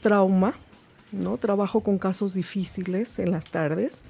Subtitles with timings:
[0.00, 0.54] trauma,
[1.12, 1.36] ¿no?
[1.38, 4.02] Trabajo con casos difíciles en las tardes.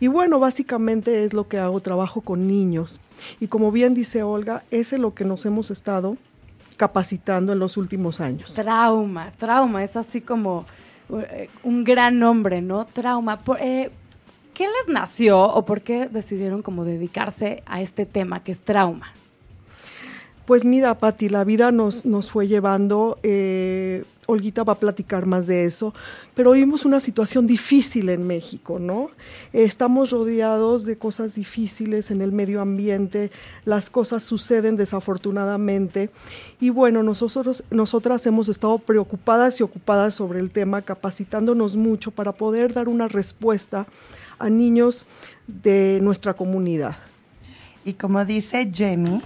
[0.00, 3.00] Y bueno, básicamente es lo que hago, trabajo con niños.
[3.40, 6.16] Y como bien dice Olga, es en lo que nos hemos estado
[6.76, 8.54] capacitando en los últimos años.
[8.54, 10.64] Trauma, trauma, es así como
[11.10, 12.86] eh, un gran nombre, ¿no?
[12.86, 13.40] Trauma.
[13.60, 13.90] Eh,
[14.54, 19.12] ¿Qué les nació o por qué decidieron como dedicarse a este tema que es trauma?
[20.46, 25.46] Pues mira, Patti, la vida nos, nos fue llevando, eh, Olguita va a platicar más
[25.46, 25.94] de eso,
[26.34, 29.10] pero vivimos una situación difícil en México, ¿no?
[29.52, 33.30] estamos rodeados de cosas difíciles en el medio ambiente,
[33.64, 36.10] las cosas suceden desafortunadamente
[36.60, 42.32] y bueno, nosotros, nosotras hemos estado preocupadas y ocupadas sobre el tema, capacitándonos mucho para
[42.32, 43.86] poder dar una respuesta
[44.38, 45.06] a niños
[45.46, 46.96] de nuestra comunidad.
[47.84, 49.22] Y como dice Jamie,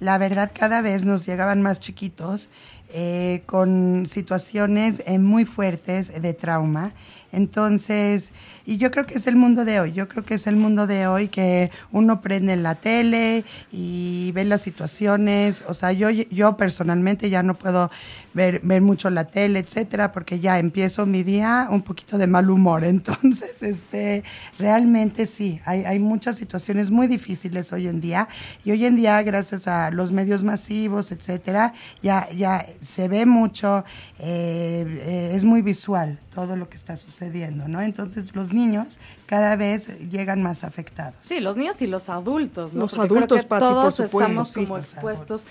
[0.00, 2.50] la verdad cada vez nos llegaban más chiquitos
[2.92, 6.92] eh, con situaciones eh, muy fuertes de trauma.
[7.32, 8.32] Entonces,
[8.66, 10.86] y yo creo que es el mundo de hoy, yo creo que es el mundo
[10.86, 16.56] de hoy que uno prende la tele y ve las situaciones, o sea, yo, yo
[16.58, 17.90] personalmente ya no puedo
[18.34, 22.50] ver, ver mucho la tele, etcétera, porque ya empiezo mi día un poquito de mal
[22.50, 24.24] humor, entonces, este,
[24.58, 28.28] realmente sí, hay, hay muchas situaciones muy difíciles hoy en día
[28.62, 33.84] y hoy en día, gracias a los medios masivos, etcétera, ya, ya se ve mucho,
[34.18, 37.80] eh, eh, es muy visual todo lo que está sucediendo, ¿no?
[37.80, 41.14] Entonces los niños cada vez llegan más afectados.
[41.22, 42.82] Sí, los niños y los adultos, ¿no?
[42.82, 44.30] Los adultos, Pati, todos por supuesto.
[44.30, 45.46] estamos como expuestos.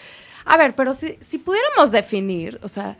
[0.45, 2.97] A ver, pero si, si pudiéramos definir, o sea,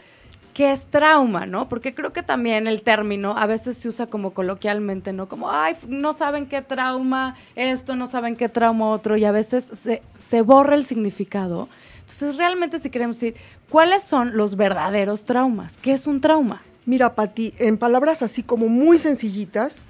[0.54, 1.68] qué es trauma, ¿no?
[1.68, 5.28] Porque creo que también el término a veces se usa como coloquialmente, ¿no?
[5.28, 9.66] Como, ay, no saben qué trauma esto, no saben qué trauma otro, y a veces
[9.82, 11.68] se, se borra el significado.
[12.02, 15.78] Entonces, realmente si queremos decir, ¿cuáles son los verdaderos traumas?
[15.82, 16.62] ¿Qué es un trauma?
[16.86, 19.84] Mira, Pati, en palabras así como muy sencillitas,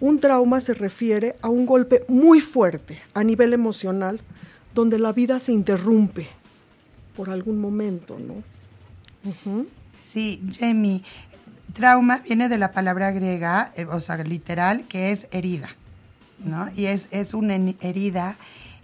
[0.00, 4.20] un trauma se refiere a un golpe muy fuerte a nivel emocional,
[4.74, 6.26] donde la vida se interrumpe
[7.16, 8.42] por algún momento, ¿no?
[10.00, 11.02] Sí, Jamie,
[11.72, 15.68] trauma viene de la palabra griega, eh, o sea, literal, que es herida,
[16.42, 16.70] ¿no?
[16.74, 18.36] Y es, es una herida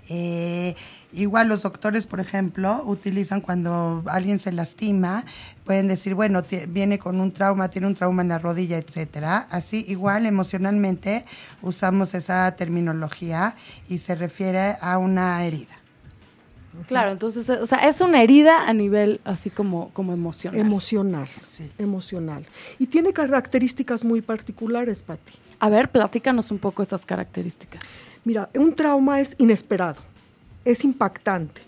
[0.08, 0.74] eh,
[1.12, 5.24] igual los doctores, por ejemplo, utilizan cuando alguien se lastima,
[5.64, 9.46] pueden decir, bueno, viene con un trauma, tiene un trauma en la rodilla, etcétera.
[9.50, 11.24] Así, igual emocionalmente
[11.62, 13.54] usamos esa terminología
[13.88, 15.78] y se refiere a una herida.
[16.86, 20.60] Claro, entonces, o sea, es una herida a nivel así como, como emocional.
[20.60, 21.70] Emocional, sí.
[21.78, 22.46] emocional.
[22.78, 25.32] Y tiene características muy particulares, Patti.
[25.58, 27.82] A ver, platícanos un poco esas características.
[28.28, 30.02] Mira, un trauma es inesperado,
[30.62, 31.62] es impactante,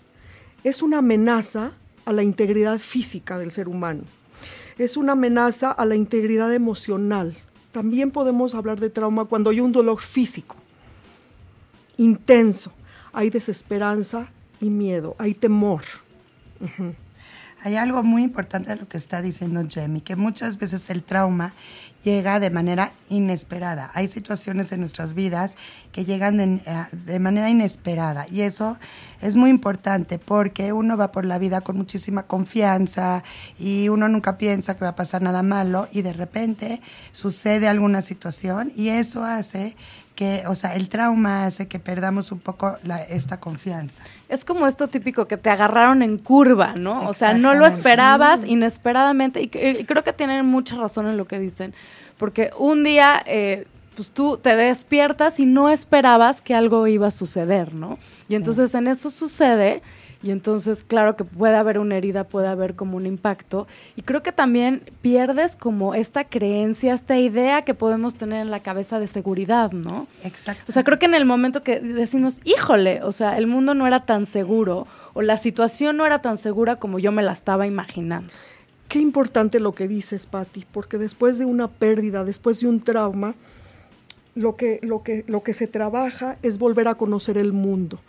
[0.63, 1.71] es una amenaza
[2.05, 4.03] a la integridad física del ser humano,
[4.77, 7.35] es una amenaza a la integridad emocional.
[7.71, 10.55] También podemos hablar de trauma cuando hay un dolor físico,
[11.97, 12.71] intenso,
[13.11, 14.29] hay desesperanza
[14.59, 15.81] y miedo, hay temor.
[17.63, 21.53] Hay algo muy importante de lo que está diciendo Jamie, que muchas veces el trauma
[22.03, 23.91] llega de manera inesperada.
[23.93, 25.55] Hay situaciones en nuestras vidas
[25.91, 28.77] que llegan de, eh, de, manera inesperada y eso
[29.21, 33.23] es muy importante porque uno va por la vida con muchísima confianza
[33.59, 38.01] y uno nunca piensa que va a pasar nada malo y de repente sucede alguna
[38.01, 39.75] situación y eso hace
[40.15, 44.03] que, o sea, el trauma hace que perdamos un poco la, esta confianza.
[44.29, 47.07] Es como esto típico que te agarraron en curva, ¿no?
[47.07, 51.25] O sea, no lo esperabas inesperadamente y, y, creo que tienen mucha razón en lo
[51.25, 51.73] que dicen,
[52.17, 53.21] porque un día...
[53.25, 57.99] Eh, pues tú te despiertas y no esperabas que algo iba a suceder, ¿no?
[58.29, 59.81] Y entonces en eso sucede
[60.23, 63.67] y entonces, claro que puede haber una herida, puede haber como un impacto.
[63.95, 68.59] Y creo que también pierdes como esta creencia, esta idea que podemos tener en la
[68.59, 70.07] cabeza de seguridad, ¿no?
[70.23, 70.65] Exacto.
[70.67, 73.87] O sea, creo que en el momento que decimos, híjole, o sea, el mundo no
[73.87, 77.65] era tan seguro o la situación no era tan segura como yo me la estaba
[77.65, 78.31] imaginando.
[78.89, 83.33] Qué importante lo que dices, Patti, porque después de una pérdida, después de un trauma,
[84.35, 87.99] lo que, lo, que, lo que se trabaja es volver a conocer el mundo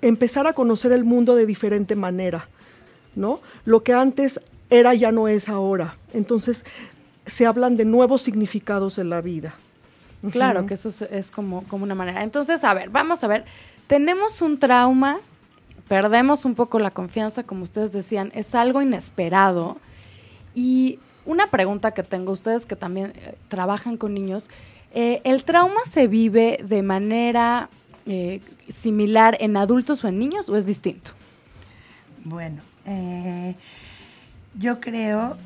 [0.00, 2.48] empezar a conocer el mundo de diferente manera,
[3.14, 3.40] ¿no?
[3.64, 5.96] Lo que antes era ya no es ahora.
[6.12, 6.64] Entonces,
[7.26, 9.54] se hablan de nuevos significados en la vida.
[10.30, 12.22] Claro, que eso es, como, como una manera.
[12.22, 13.44] Entonces, a ver, vamos a ver.
[13.86, 15.18] Tenemos un trauma,
[15.88, 19.78] perdemos un poco la confianza, como ustedes decían, es algo inesperado.
[20.54, 24.48] Y una pregunta que tengo, ustedes que también eh, trabajan con niños,
[24.94, 27.68] eh, ¿el trauma se vive de manera
[28.06, 28.40] eh,
[28.72, 31.12] similar en adultos o en niños o es distinto?
[32.24, 33.54] Bueno, eh,
[34.58, 35.36] yo creo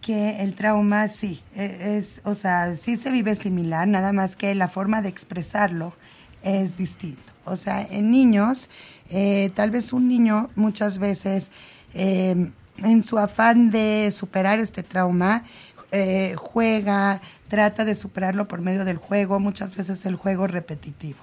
[0.00, 4.54] que el trauma sí, e, es, o sea, sí se vive similar, nada más que
[4.54, 5.94] la forma de expresarlo
[6.42, 7.32] es distinto.
[7.44, 8.68] O sea, en niños,
[9.10, 11.50] eh, tal vez un niño muchas veces,
[11.94, 15.44] eh, en su afán de superar este trauma,
[15.90, 21.18] eh, juega, trata de superarlo por medio del juego, muchas veces el juego repetitivo.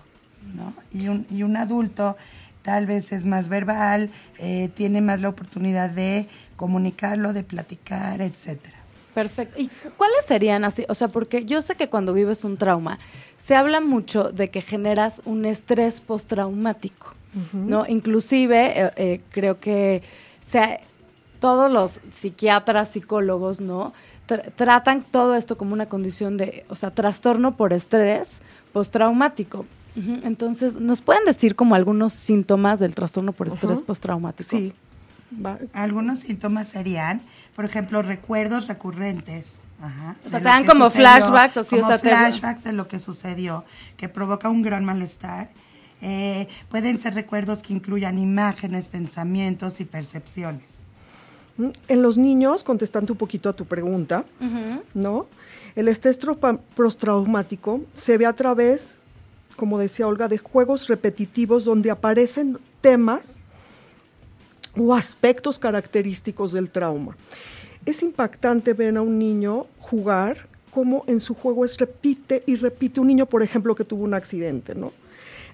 [0.56, 0.74] ¿No?
[0.92, 2.18] Y, un, y un adulto
[2.62, 4.12] tal vez es más verbal,
[4.76, 8.80] tiene más la oportunidad de comunicarlo, de platicar, etcétera.
[9.14, 9.60] Perfecto.
[9.60, 10.86] ¿Y cuáles serían así?
[10.88, 13.00] O sea, porque yo sé que cuando vives un trauma,
[13.38, 17.14] se habla mucho de que generas un estrés postraumático,
[17.54, 17.86] ¿no?
[17.88, 20.04] Inclusive, eh, eh, creo que
[20.42, 20.80] sea,
[21.40, 23.94] todos los psiquiatras, psicólogos, ¿no?
[24.56, 28.42] tratan todo esto como una condición de, o sea, trastorno por estrés
[28.74, 29.66] postraumático.
[30.24, 34.50] Entonces, ¿nos pueden decir como algunos síntomas del trastorno por estrés postraumático?
[34.50, 34.74] Sí.
[35.74, 37.22] Algunos síntomas serían,
[37.56, 39.60] por ejemplo, recuerdos recurrentes.
[40.26, 43.64] o sea, te dan como flashbacks, así, como flashbacks de lo que sucedió,
[43.98, 45.50] que provoca un gran malestar.
[46.02, 50.80] Eh, pueden ser recuerdos que incluyan imágenes, pensamientos y percepciones.
[51.58, 54.24] Mm, en los niños, contestando un poquito a tu pregunta,
[54.94, 55.28] ¿no?
[55.76, 56.20] El estrés
[56.76, 58.98] postraumático se ve a través,
[59.60, 63.44] como decía Olga, de juegos repetitivos donde aparecen temas
[64.78, 67.18] o aspectos característicos del trauma.
[67.86, 73.02] Es impactante ver a un niño jugar como en su juego es repite y repite
[73.02, 74.94] un niño, por ejemplo, que tuvo un accidente, ¿no?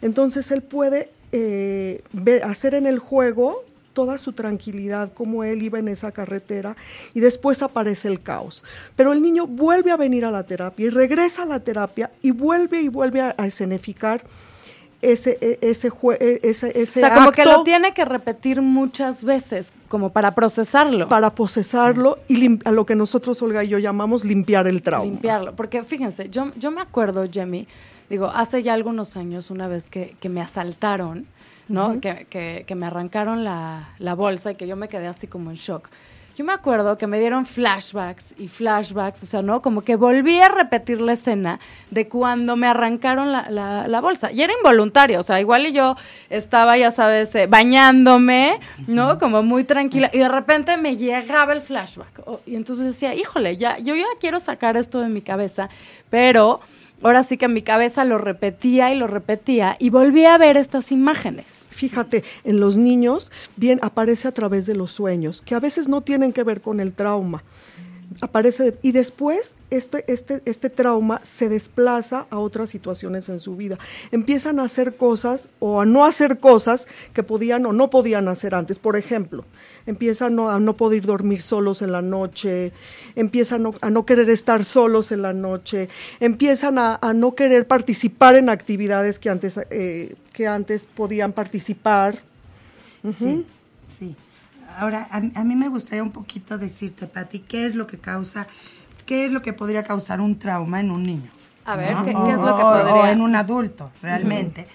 [0.04, 2.04] Entonces él puede eh,
[2.44, 3.64] hacer en el juego
[3.96, 6.76] toda su tranquilidad, como él iba en esa carretera,
[7.16, 8.64] y después aparece el caos.
[8.96, 12.30] Pero el niño vuelve a venir a la terapia y regresa a la terapia y
[12.30, 14.22] vuelve y vuelve a escenificar
[15.02, 15.88] ese, e, ese,
[16.20, 20.36] e, ese, ese O sea, como que lo tiene que repetir muchas veces, como para
[20.36, 21.08] procesarlo.
[21.08, 25.06] Para procesarlo y a lo que nosotros, Olga y yo, llamamos limpiar el trauma.
[25.06, 27.68] Limpiarlo, porque fíjense, yo, yo me acuerdo, Jemmy,
[28.10, 31.28] digo, hace ya algunos años, una vez que, que me asaltaron,
[31.68, 32.00] ¿no?
[32.00, 35.50] que, que, que, me arrancaron la, la bolsa y que yo me quedé así como
[35.50, 35.90] en shock
[36.36, 39.62] yo me acuerdo que me dieron flashbacks y flashbacks, o sea, ¿no?
[39.62, 43.50] Como que volví a repetir la escena de cuando me arrancaron la,
[43.88, 44.34] la, bolsa.
[44.34, 45.96] Y era involuntario, o sea, igual y yo
[46.30, 49.18] estaba, ya sabes, eh, bañándome, ¿no?
[49.18, 50.10] Como muy tranquila.
[50.12, 52.22] Y de repente me llegaba el flashback.
[52.46, 55.70] y entonces decía, híjole, ya, yo ya quiero sacar esto de mi cabeza,
[56.10, 56.60] pero
[57.02, 60.58] ahora sí que en mi cabeza lo repetía y lo repetía y volví a ver
[60.58, 61.68] estas imágenes.
[61.70, 66.02] Fíjate, en los niños bien aparece a través de los sueños, que a veces no
[66.02, 67.44] tienen que ver con el trauma
[68.22, 73.78] aparece y después este, este, este trauma se desplaza a otras situaciones en su vida.
[74.12, 78.56] Empiezan a hacer cosas o a no hacer cosas que podían o no podían hacer
[78.56, 78.80] antes.
[78.80, 79.46] Por ejemplo,
[79.86, 82.72] empiezan a no poder dormir solos en la noche,
[83.16, 88.50] empiezan a no querer estar solos en la noche, empiezan a, no querer participar en
[88.50, 92.20] actividades que antes, eh, que antes podían participar.
[93.12, 93.46] Sí.
[94.78, 98.48] Ahora, a, mí me gustaría un poquito decirte, Patti, qué es lo que causa,
[99.06, 101.32] qué es lo que podría causar un trauma en un niño.
[101.68, 102.94] A ver, ¿qué, es lo que podría?
[102.94, 104.68] O en un adulto, realmente.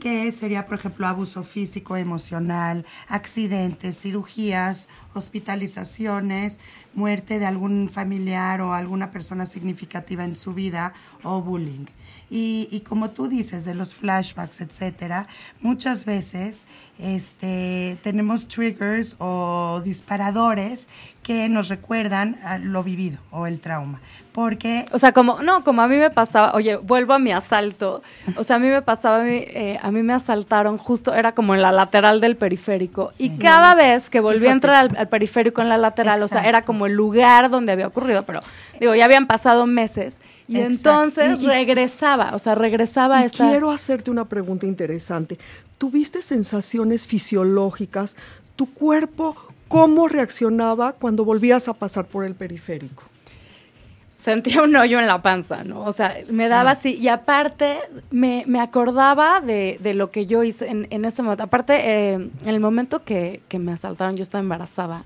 [0.00, 6.60] ¿Qué sería, por ejemplo, abuso físico, emocional, accidentes, cirugías, hospitalizaciones,
[6.94, 11.86] muerte de algún familiar o alguna persona significativa en su vida o bullying.
[12.28, 15.28] Y, y, como tú dices, de los flashbacks, etcétera,
[15.60, 16.64] muchas veces
[16.98, 20.88] este, tenemos triggers o disparadores
[21.22, 24.00] que nos recuerdan a lo vivido o el trauma.
[24.32, 24.86] Porque.
[24.92, 28.02] O sea, como, no, como a mí me pasaba, oye, vuelvo a mi asalto.
[28.36, 31.32] O sea, a mí me pasaba, a mí, eh, a mí me asaltaron justo, era
[31.32, 33.10] como en la lateral del periférico.
[33.18, 36.62] Y cada vez que volví a entrar al, periférico en la lateral, o sea, era
[36.62, 38.40] como el lugar donde había ocurrido, pero
[38.78, 40.20] digo, ya habían pasado meses.
[40.48, 43.48] Y entonces regresaba, o sea, regresaba a esta...
[43.50, 45.38] Quiero hacerte una pregunta interesante.
[45.78, 48.14] ¿Tuviste sensaciones fisiológicas?
[48.54, 49.36] ¿Tu cuerpo
[49.68, 53.02] cómo reaccionaba cuando volvías a pasar por el periférico?
[54.26, 55.82] Sentía un hoyo en la panza, ¿no?
[55.82, 56.96] O sea, me daba así.
[56.96, 57.78] Y aparte,
[58.10, 61.44] me, me acordaba de, de, lo que yo hice en, en ese momento.
[61.44, 65.04] Aparte, eh, en el momento que, que, me asaltaron, yo estaba embarazada.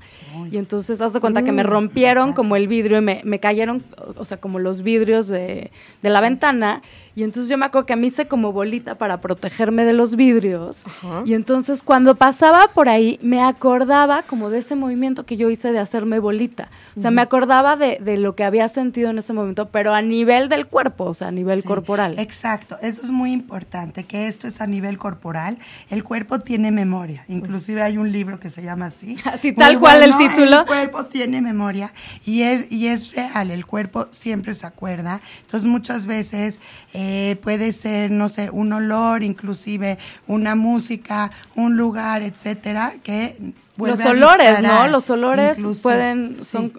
[0.51, 3.85] Y entonces, hace cuenta que me mm, rompieron como el vidrio y me, me, cayeron,
[4.17, 6.81] o sea, como los vidrios de, de la ventana.
[7.15, 10.17] Y entonces yo me acuerdo que a mí hice como bolita para protegerme de los
[10.17, 10.83] vidrios.
[11.27, 15.73] Y entonces cuando pasaba por ahí, me acordaba como de ese movimiento que yo hice
[15.73, 16.69] de hacerme bolita.
[16.97, 20.03] O sea, me acordaba de, de lo que había sentido en ese momento, pero a
[20.03, 22.19] nivel del cuerpo, o sea, a nivel corporal.
[22.19, 25.59] Exacto, eso es muy importante, que esto es a nivel corporal.
[25.91, 29.17] El cuerpo tiene memoria, inclusive hay un libro que se llama así.
[29.25, 30.61] Así tal cual el título.
[30.61, 31.93] El cuerpo tiene memoria
[32.25, 35.21] y es, y es real, el cuerpo siempre se acuerda.
[35.43, 36.61] Entonces muchas veces
[36.95, 44.05] eh, puede ser, no sé, un olor, inclusive una música, un lugar, etcétera, que los
[44.05, 44.89] olores, ¿no?
[44.89, 46.73] Los olores pueden, son,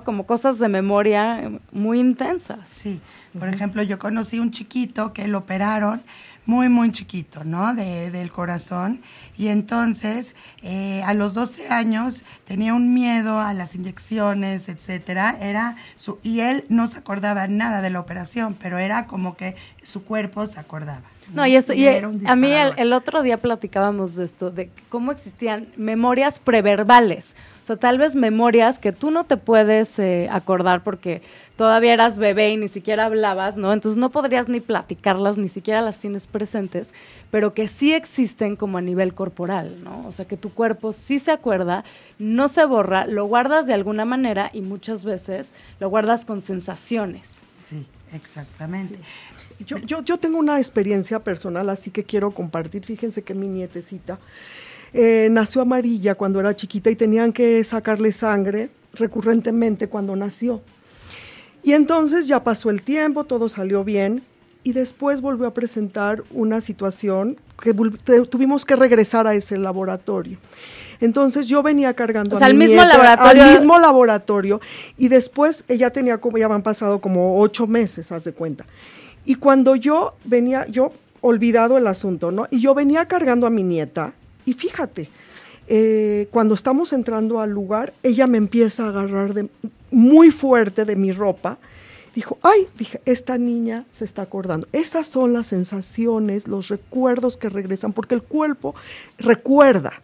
[0.00, 2.60] Como cosas de memoria muy intensas.
[2.68, 3.00] Sí.
[3.38, 6.02] Por ejemplo, yo conocí un chiquito que lo operaron
[6.44, 7.72] muy, muy chiquito, ¿no?
[7.74, 9.00] De, del corazón.
[9.36, 15.36] Y entonces, eh, a los 12 años, tenía un miedo a las inyecciones, etcétera.
[15.40, 19.56] Era su, y él no se acordaba nada de la operación, pero era como que
[19.82, 21.02] su cuerpo se acordaba.
[21.34, 25.66] No, y eso, y, a mí el, otro día platicábamos de esto, de cómo existían
[25.76, 27.34] memorias preverbales.
[27.62, 31.22] O sea, tal vez memorias que tú no te puedes eh, acordar porque
[31.56, 33.72] todavía eras bebé y ni siquiera hablabas, ¿no?
[33.72, 36.90] Entonces no podrías ni platicarlas, ni siquiera las tienes presentes,
[37.30, 40.02] pero que sí existen como a nivel corporal, ¿no?
[40.06, 41.84] O sea, que tu cuerpo sí se acuerda,
[42.18, 47.42] no se borra, lo guardas de alguna manera y muchas veces lo guardas con sensaciones.
[47.54, 48.98] Sí, exactamente.
[49.66, 52.84] Yo, yo, yo tengo una experiencia personal, así que quiero compartir.
[52.84, 54.18] Fíjense que mi nietecita
[54.92, 60.62] eh, nació amarilla cuando era chiquita y tenían que sacarle sangre recurrentemente cuando nació.
[61.62, 64.22] Y entonces ya pasó el tiempo, todo salió bien
[64.64, 70.38] y después volvió a presentar una situación que tuvimos que regresar a ese laboratorio.
[71.00, 73.42] Entonces yo venía cargando al mismo laboratorio.
[73.42, 74.60] al mismo laboratorio
[74.96, 78.64] y después ella tenía como ya han pasado como ocho meses, haz de cuenta.
[79.24, 82.46] Y cuando yo venía, yo olvidado el asunto, ¿no?
[82.50, 84.12] Y yo venía cargando a mi nieta
[84.44, 85.08] y fíjate,
[85.68, 89.48] eh, cuando estamos entrando al lugar, ella me empieza a agarrar de,
[89.90, 91.58] muy fuerte de mi ropa.
[92.14, 94.68] Dijo, ay, dije, esta niña se está acordando.
[94.72, 98.74] Estas son las sensaciones, los recuerdos que regresan, porque el cuerpo
[99.18, 99.94] recuerda.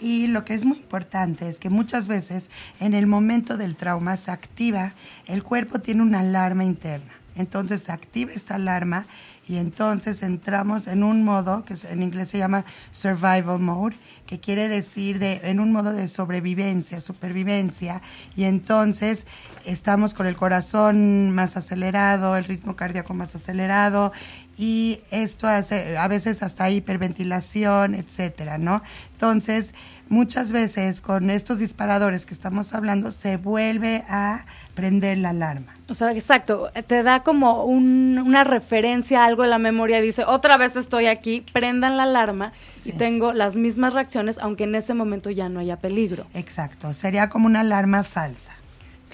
[0.00, 4.16] Y lo que es muy importante es que muchas veces en el momento del trauma
[4.16, 4.94] se activa,
[5.26, 7.12] el cuerpo tiene una alarma interna.
[7.36, 9.06] Entonces se activa esta alarma
[9.46, 13.96] y entonces entramos en un modo que en inglés se llama survival mode,
[14.26, 18.00] que quiere decir de, en un modo de sobrevivencia, supervivencia,
[18.36, 19.26] y entonces
[19.64, 24.12] estamos con el corazón más acelerado, el ritmo cardíaco más acelerado,
[24.56, 28.82] y esto hace a veces hasta hiperventilación, etcétera, ¿no?
[29.12, 29.74] Entonces,
[30.08, 34.44] muchas veces con estos disparadores que estamos hablando se vuelve a
[34.74, 35.74] prender la alarma.
[35.88, 40.76] O sea, exacto, te da como una referencia, algo en la memoria, dice, otra vez
[40.76, 42.52] estoy aquí, prendan la alarma
[42.84, 46.26] y tengo las mismas reacciones, aunque en ese momento ya no haya peligro.
[46.34, 48.54] Exacto, sería como una alarma falsa.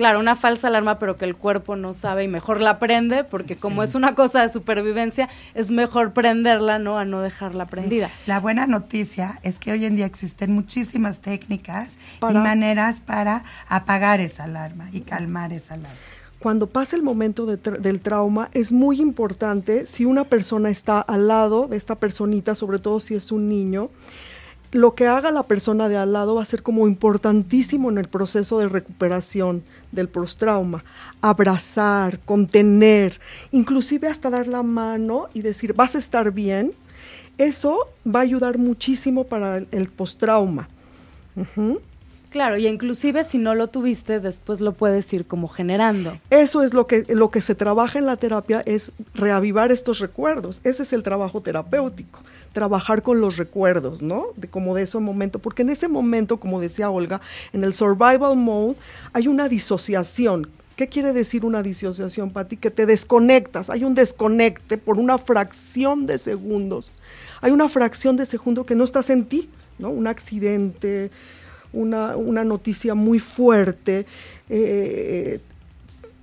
[0.01, 3.55] Claro, una falsa alarma, pero que el cuerpo no sabe y mejor la prende, porque
[3.55, 6.99] como es una cosa de supervivencia, es mejor prenderla, ¿no?
[6.99, 8.09] A no dejarla prendida.
[8.27, 14.21] La buena noticia es que hoy en día existen muchísimas técnicas y maneras para apagar
[14.21, 15.99] esa alarma y calmar esa alarma
[16.39, 21.69] cuando pasa el momento del trauma, es muy importante si una persona está al lado
[21.69, 23.91] de esta personita, sobre todo si es un niño,
[24.73, 28.09] lo que haga la persona de al lado va a ser como importantísimo en el
[28.09, 30.85] proceso de recuperación del postrauma.
[31.21, 36.73] Abrazar, contener, inclusive hasta dar la mano y decir, vas a estar bien.
[37.37, 40.69] Eso va a ayudar muchísimo para el, el postrauma.
[42.31, 46.17] Claro, y inclusive si no lo tuviste, después lo puedes ir como generando.
[46.31, 50.61] Eso es lo que, lo que se trabaja en la terapia, es reavivar estos recuerdos.
[50.63, 52.21] Ese es el trabajo terapéutico,
[52.53, 54.27] trabajar con los recuerdos, ¿no?
[54.37, 57.21] De como de ese momento, porque en ese momento, como decía Olga,
[57.53, 58.77] en el survival mode
[59.13, 60.49] hay una disociación.
[60.77, 62.57] ¿Qué quiere decir una disociación, Pati?
[62.57, 66.93] Que te desconectas, hay un desconecte por una fracción de segundos.
[67.41, 69.91] Hay una fracción de segundo que no estás en ti, ¿no?
[69.91, 71.11] Un accidente,
[71.73, 74.07] una, una noticia muy fuerte.
[74.49, 75.41] Eh,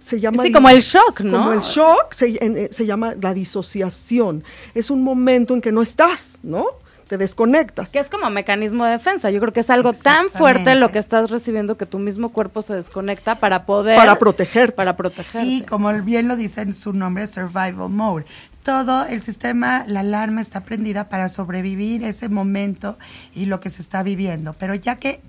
[0.01, 0.43] se llama...
[0.43, 1.37] Sí, como el shock, ¿no?
[1.39, 4.43] Como el shock, se, eh, se, llama la disociación.
[4.73, 6.65] Es un momento en que no estás, ¿no?
[7.07, 7.91] Te desconectas.
[7.91, 9.31] Que es como mecanismo de defensa.
[9.31, 12.61] Yo creo que es algo tan fuerte lo que estás recibiendo que tu mismo cuerpo
[12.61, 13.97] se desconecta para poder...
[13.97, 14.75] Para protegerte.
[14.75, 18.25] Para proteger Y como bien lo dice en su nombre, survival mode
[18.67, 22.97] todo el sistema, la alarma está prendida para sobrevivir ese momento
[23.33, 24.51] y lo que se está viviendo.
[24.59, 25.21] Pero ya que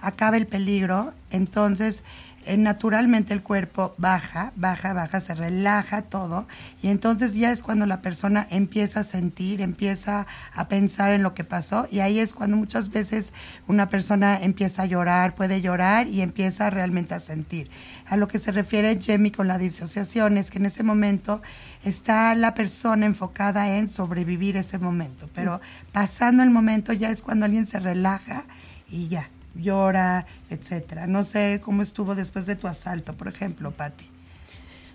[0.00, 2.04] acaba el peligro, entonces
[2.46, 6.46] eh, naturalmente el cuerpo baja, baja, baja, se relaja todo
[6.80, 11.34] y entonces ya es cuando la persona empieza a sentir, empieza a pensar en lo
[11.34, 13.32] que pasó y ahí es cuando muchas veces
[13.66, 17.68] una persona empieza a llorar, puede llorar y empieza realmente a sentir.
[18.06, 21.42] A lo que se refiere Jamie con la disociación es que en ese momento
[21.82, 25.60] está la persona enfocada en sobrevivir ese momento, pero
[25.90, 28.44] pasando el momento ya es cuando alguien se relaja
[28.88, 31.06] y ya, llora, etcétera.
[31.06, 34.10] No sé cómo estuvo después de tu asalto, por ejemplo, Patti.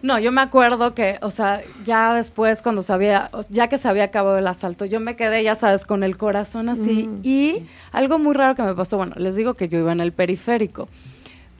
[0.02, 4.06] No, yo me acuerdo que, o sea, ya después cuando sabía, ya que se había
[4.06, 7.08] acabado el asalto, yo me quedé, ya sabes, con el corazón así.
[7.08, 10.00] Mm, y algo muy raro que me pasó, bueno, les digo que yo iba en
[10.00, 10.90] el periférico,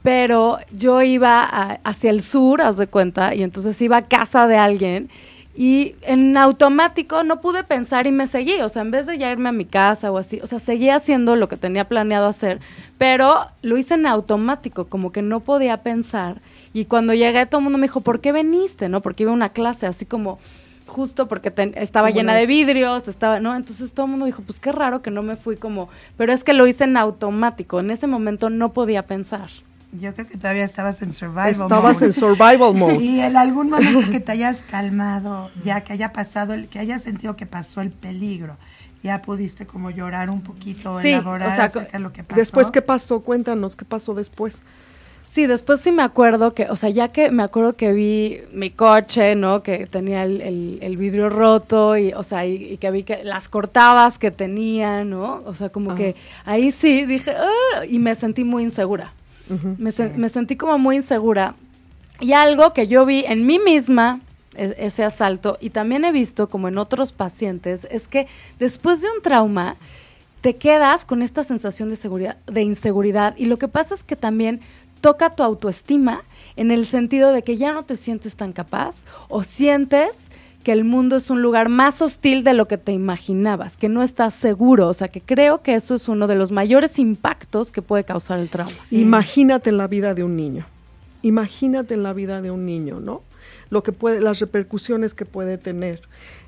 [0.02, 1.44] pero yo iba
[1.84, 5.08] hacia el sur, haz de cuenta, y entonces iba a casa de alguien
[5.54, 9.30] y en automático no pude pensar y me seguí, o sea, en vez de ya
[9.30, 12.60] irme a mi casa o así, o sea, seguía haciendo lo que tenía planeado hacer,
[12.96, 16.40] pero lo hice en automático, como que no podía pensar.
[16.72, 18.88] Y cuando llegué todo el mundo me dijo, ¿por qué veniste?
[18.88, 19.02] ¿No?
[19.02, 20.38] Porque iba a una clase así como
[20.86, 23.54] justo porque estaba llena de vidrios, estaba, ¿no?
[23.54, 26.44] Entonces todo el mundo dijo, pues qué raro que no me fui como, pero es
[26.44, 29.50] que lo hice en automático, en ese momento no podía pensar.
[29.92, 32.96] Yo creo que todavía estabas en survival Estabas en survival mode.
[33.00, 37.02] Y en algún momento que te hayas calmado, ya que haya pasado, el, que hayas
[37.02, 38.56] sentido que pasó el peligro,
[39.02, 42.40] ya pudiste como llorar un poquito, elaborar acerca de lo que pasó.
[42.40, 43.20] Después, ¿qué pasó?
[43.20, 44.62] Cuéntanos, ¿qué pasó después?
[45.26, 48.70] Sí, después sí me acuerdo que, o sea, ya que me acuerdo que vi mi
[48.70, 49.62] coche, ¿no?
[49.62, 54.30] Que tenía el, vidrio roto y, o sea, y, que vi que las cortadas que
[54.30, 55.40] tenía, ¿no?
[55.44, 59.12] O sea, como que ahí sí dije, ah", y me sentí muy insegura
[59.78, 61.54] me, sentí como muy insegura.
[62.20, 64.20] Y algo que yo vi en mí misma,
[64.54, 68.26] e, ese asalto, y también he visto como en otros pacientes, es que
[68.58, 69.76] después de un trauma,
[70.42, 73.34] te quedas con esta sensación de, seguridad, de inseguridad.
[73.36, 74.60] Y lo que pasa es que también
[75.00, 76.22] toca tu autoestima
[76.56, 80.28] en el sentido de que ya no te sientes tan capaz o sientes
[80.62, 84.02] que el mundo es un lugar más hostil de lo que te imaginabas, que no
[84.02, 84.88] estás seguro.
[84.88, 88.38] O sea, que creo que eso es uno de los mayores impactos que puede causar
[88.38, 88.72] el trauma.
[88.90, 90.64] Imagínate la vida de un niño.
[91.22, 93.22] Imagínate la vida de un niño, ¿no?
[93.72, 96.02] Lo que puede, las repercusiones que puede tener.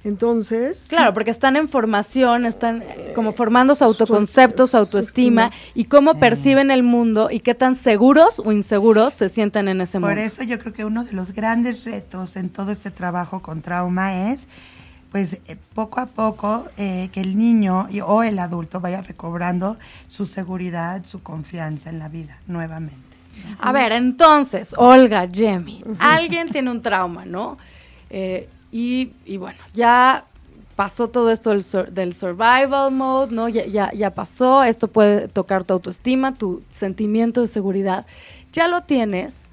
[0.05, 0.85] Entonces.
[0.91, 6.19] Claro, porque están en formación, están eh, como formando su autoconcepto, su autoestima y cómo
[6.19, 10.15] perciben el mundo y qué tan seguros o inseguros se sienten en ese mundo.
[10.15, 13.63] Por eso yo creo que uno de los grandes retos en todo este trabajo con
[13.63, 14.51] trauma es
[15.11, 20.27] pues eh, poco a poco eh, que el niño o el adulto vaya recobrando su
[20.27, 23.04] seguridad, su confianza en la vida nuevamente.
[23.59, 27.57] A ver, entonces, Olga, Jemmy, alguien tiene un trauma, ¿no?
[28.11, 30.25] Eh, y, bueno, ya
[30.77, 33.49] pasó todo esto del, del survival mode, ¿no?
[33.49, 38.07] Ya, ya, ya, pasó, esto puede tocar tu autoestima, tu sentimiento de seguridad.
[38.53, 39.49] Ya lo tienes,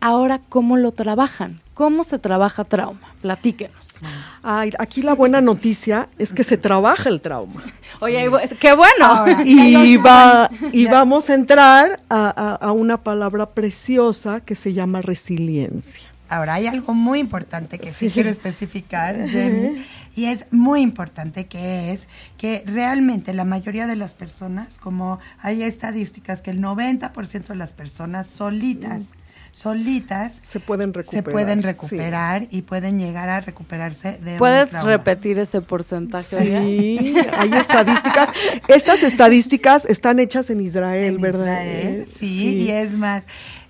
[0.00, 1.60] ahora ¿cómo lo trabajan?
[1.76, 3.14] ¿Cómo se trabaja trauma?
[3.20, 3.98] Platíquenos.
[4.42, 7.62] Ay, aquí la buena noticia es que se trabaja el trauma.
[8.00, 9.26] Oye, qué bueno.
[9.44, 16.08] y, va, y vamos a entrar a, a una palabra preciosa que se llama resiliencia.
[16.30, 19.84] Ahora, hay algo muy importante que sí, quiero especificar, Jenny,
[20.16, 22.08] y es muy importante que es
[22.38, 27.74] que realmente la mayoría de las personas, como hay estadísticas que el 90% de las
[27.74, 29.12] personas solitas,
[29.56, 35.38] solitas se pueden recuperar, se pueden recuperar y pueden llegar a recuperarse de ¿Puedes repetir
[35.38, 36.42] ese porcentaje?
[36.42, 38.28] Sí, hay estadísticas.
[38.68, 41.64] Estas estadísticas están hechas en Israel, ¿verdad?
[41.64, 43.22] Israel, sí, y es más,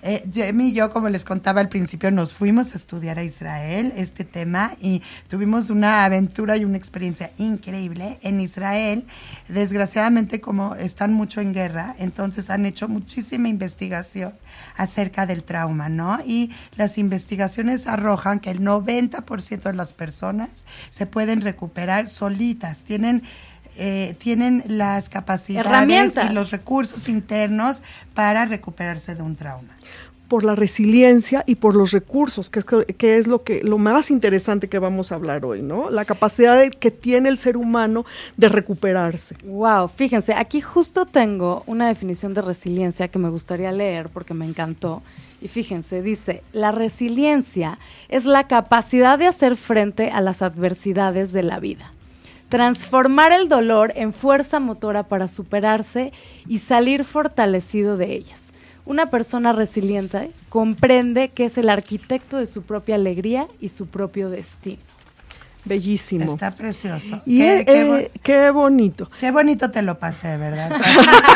[0.07, 4.23] eh, y yo, como les contaba al principio, nos fuimos a estudiar a Israel este
[4.23, 8.17] tema y tuvimos una aventura y una experiencia increíble.
[8.21, 9.05] En Israel,
[9.49, 14.33] desgraciadamente, como están mucho en guerra, entonces han hecho muchísima investigación
[14.77, 16.19] acerca del trauma, ¿no?
[16.25, 23.23] Y las investigaciones arrojan que el 90% de las personas se pueden recuperar solitas, tienen
[23.77, 29.73] eh, tienen las capacidades y los recursos internos para recuperarse de un trauma
[30.27, 34.11] por la resiliencia y por los recursos, que es, que es lo que lo más
[34.11, 35.89] interesante que vamos a hablar hoy, ¿no?
[35.89, 39.35] La capacidad que tiene el ser humano de recuperarse.
[39.45, 44.45] Wow, fíjense, aquí justo tengo una definición de resiliencia que me gustaría leer porque me
[44.45, 45.01] encantó.
[45.39, 47.77] Y fíjense, dice, la resiliencia
[48.09, 51.91] es la capacidad de hacer frente a las adversidades de la vida
[52.49, 56.13] transformar el dolor en fuerza motora para superarse
[56.47, 58.41] y salir fortalecido de ellas.
[58.85, 64.29] Una persona resiliente comprende que es el arquitecto de su propia alegría y su propio
[64.29, 64.79] destino.
[65.65, 66.31] Bellísimo.
[66.31, 67.21] Está precioso.
[67.25, 69.11] Y qué, eh, qué, bonito.
[69.19, 70.71] Qué bonito te lo pasé, ¿verdad?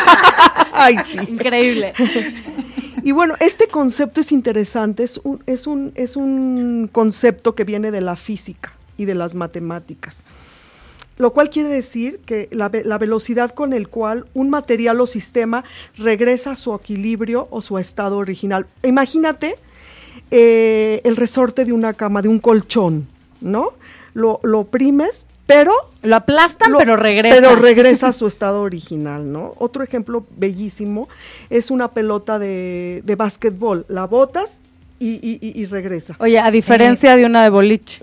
[0.72, 1.18] Ay, sí.
[1.28, 1.92] Increíble.
[3.04, 7.90] Y bueno, este concepto es interesante, es un, es un, es un concepto que viene
[7.90, 10.24] de la física y de las matemáticas.
[11.22, 15.62] Lo cual quiere decir que la, la velocidad con el cual un material o sistema
[15.96, 18.66] regresa a su equilibrio o su estado original.
[18.82, 19.54] Imagínate
[20.30, 23.06] eh, el resorte de una cama, de un colchón,
[23.40, 23.70] ¿no?
[24.14, 27.36] Lo, lo oprimes, pero Lo aplastan, lo- pero regresa.
[27.36, 29.54] Pero regresa a su estado original, ¿no?
[29.58, 31.08] Otro ejemplo bellísimo
[31.50, 33.84] es una pelota de, de básquetbol.
[33.88, 34.58] La botas
[34.98, 36.16] y, y- y- y regresa.
[36.18, 38.02] Oye, a diferencia de una de boliche.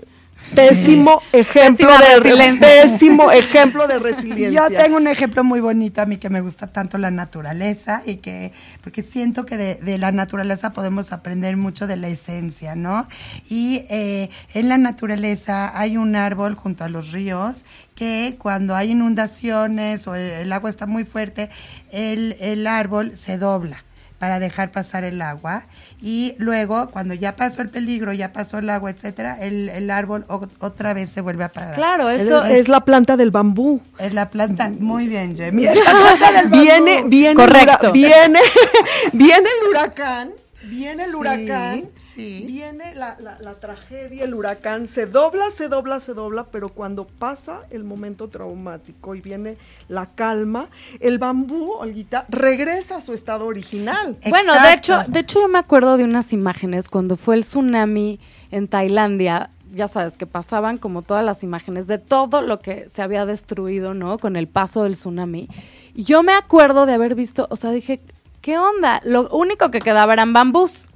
[0.54, 2.68] Pésimo ejemplo Pésima de resiliencia.
[2.68, 4.68] pésimo ejemplo de resiliencia.
[4.68, 8.16] Yo tengo un ejemplo muy bonito a mí que me gusta tanto la naturaleza y
[8.16, 13.06] que, porque siento que de, de la naturaleza podemos aprender mucho de la esencia, ¿no?
[13.48, 18.92] Y eh, en la naturaleza hay un árbol junto a los ríos que cuando hay
[18.92, 21.50] inundaciones o el, el agua está muy fuerte,
[21.90, 23.84] el, el árbol se dobla
[24.20, 25.64] para dejar pasar el agua
[26.00, 30.26] y luego cuando ya pasó el peligro, ya pasó el agua, etcétera, el, el árbol
[30.28, 31.74] o- otra vez se vuelve a parar.
[31.74, 33.80] Claro, Es, esto es la planta del bambú.
[33.98, 35.66] Es la planta, muy bien, Jamie.
[35.72, 36.64] Es la planta del bambú.
[36.64, 37.92] Viene, viene, Correcto.
[37.92, 38.40] viene,
[39.14, 40.30] viene el huracán,
[40.64, 42.44] viene el huracán, sí.
[42.46, 47.06] viene la, la- la tragedia, el huracán, se dobla, se dobla, se dobla, pero cuando
[47.06, 49.56] pasa el momento traumático y viene
[49.88, 50.68] la calma,
[51.00, 54.16] el bambú, Olguita, regresa a su estado original.
[54.28, 58.20] Bueno, de hecho, de hecho yo me acuerdo de unas imágenes cuando fue el tsunami
[58.50, 59.50] en Tailandia.
[59.72, 63.94] Ya sabes que pasaban como todas las imágenes de todo lo que se había destruido,
[63.94, 64.18] ¿no?
[64.18, 65.48] Con el paso del tsunami.
[65.94, 68.00] Y yo me acuerdo de haber visto, o sea, dije,
[68.40, 69.00] ¿qué onda?
[69.04, 70.89] Lo único que quedaba eran bambús.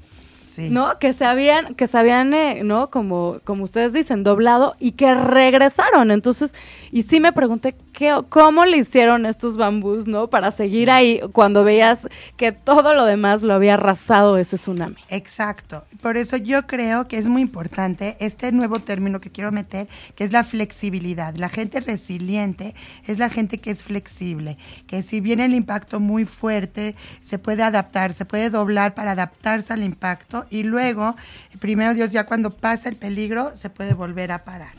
[0.55, 0.71] Sí.
[0.71, 0.99] ¿no?
[1.01, 2.91] Que se habían, que se habían, eh, ¿no?
[2.91, 6.11] Como, como ustedes dicen, doblado y que regresaron.
[6.13, 6.55] Entonces,
[6.93, 10.29] y sí me pregunté qué, cómo le hicieron estos bambús, ¿no?
[10.29, 14.97] Para seguir ahí cuando veías que todo lo demás lo había arrasado ese tsunami.
[15.09, 15.85] Exacto.
[16.01, 20.25] Por eso yo creo que es muy importante este nuevo término que quiero meter, que
[20.25, 21.35] es la flexibilidad.
[21.35, 22.75] La gente resiliente
[23.07, 27.63] es la gente que es flexible, que si viene el impacto muy fuerte, se puede
[27.63, 31.15] adaptar, se puede doblar para adaptarse al impacto y luego,
[31.61, 34.73] primero Dios, ya cuando pasa el peligro, se puede volver a parar.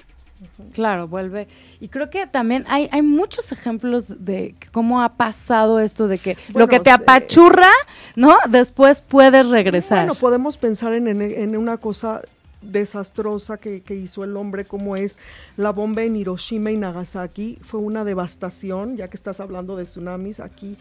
[0.74, 1.48] Claro, vuelve.
[1.80, 6.38] Y creo que también hay, hay muchos ejemplos de cómo ha pasado esto de que
[6.54, 7.70] lo que te eh, apachurra,
[8.16, 8.38] ¿no?
[8.50, 10.00] Después puedes regresar.
[10.00, 12.22] Bueno, podemos pensar en, en- en una cosa
[12.62, 15.18] desastrosa que, que hizo el hombre como es
[15.56, 17.58] la bomba en Hiroshima y Nagasaki.
[17.64, 20.40] Fue una devastación, ya que estás hablando de tsunamis.
[20.40, 20.78] Aquí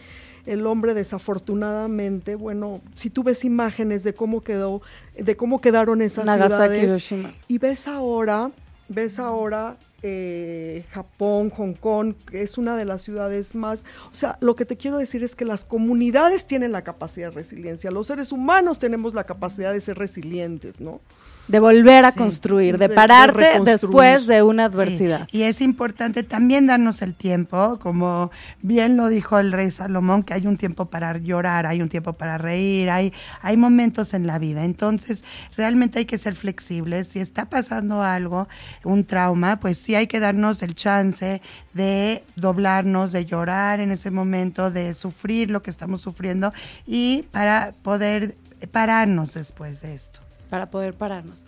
[0.46, 4.82] el hombre desafortunadamente, bueno, si tú ves imágenes de cómo quedó,
[5.16, 7.34] de cómo quedaron esas Nagasaki, ciudades Hiroshima.
[7.48, 8.50] y ves ahora,
[8.88, 14.36] ves ahora eh, Japón, Hong Kong, que es una de las ciudades más, o sea,
[14.42, 18.06] lo que te quiero decir es que las comunidades tienen la capacidad de resiliencia, los
[18.08, 21.00] seres humanos tenemos la capacidad de ser resilientes, ¿no?
[21.46, 22.18] De volver a Sí.
[22.18, 25.28] construir, de De- pararte después de una Sí, adversidad.
[25.30, 28.30] Y es importante también darnos el tiempo, como
[28.62, 32.14] bien lo dijo el rey Salomón, que hay un tiempo para llorar, hay un tiempo
[32.14, 33.12] para reír, hay,
[33.42, 34.64] hay momentos en la vida.
[34.64, 35.22] Entonces,
[35.54, 37.08] realmente hay que ser flexibles.
[37.08, 38.48] Si está pasando algo,
[38.82, 41.40] un trauma, pues sí hay que darnos el chance
[41.72, 46.52] de doblarnos, de llorar en ese momento, de sufrir lo que estamos sufriendo
[46.86, 48.34] y para poder
[48.72, 50.20] pararnos después de esto.
[50.50, 51.44] para poder pararnos.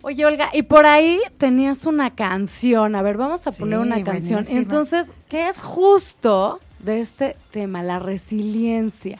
[0.00, 2.94] Oye, Olga, y por ahí tenías una canción.
[2.94, 4.46] A ver, vamos a poner una canción.
[4.48, 7.82] Entonces, ¿qué es justo de este tema?
[7.82, 9.18] La resiliencia.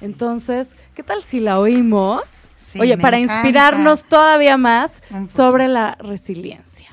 [0.00, 2.48] Entonces, ¿qué tal si la oímos?
[2.56, 3.40] Sí, Oye, para encanta.
[3.40, 6.86] inspirarnos todavía más sobre la resiliencia.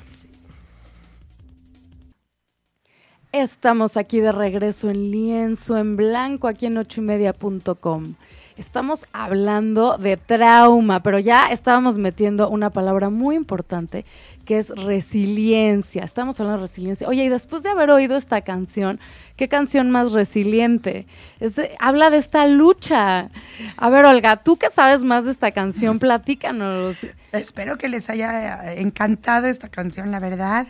[3.42, 8.16] Estamos aquí de regreso en lienzo en blanco, aquí en ochoymedia.com.
[8.58, 14.04] Estamos hablando de trauma, pero ya estábamos metiendo una palabra muy importante
[14.46, 16.04] que es resiliencia.
[16.04, 17.08] Estamos hablando de resiliencia.
[17.08, 19.00] Oye, y después de haber oído esta canción,
[19.36, 21.06] ¿qué canción más resiliente?
[21.40, 23.30] Es de- habla de esta lucha.
[23.78, 26.98] A ver, Olga, tú que sabes más de esta canción, platícanos.
[27.34, 30.66] Espero que les haya encantado esta canción, la verdad.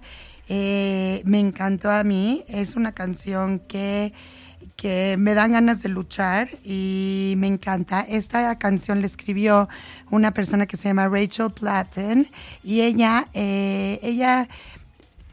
[0.49, 2.43] Eh, me encantó a mí.
[2.47, 4.13] Es una canción que,
[4.75, 8.01] que me dan ganas de luchar y me encanta.
[8.01, 9.67] Esta canción la escribió
[10.11, 12.29] una persona que se llama Rachel Platten
[12.63, 14.47] y ella, eh, ella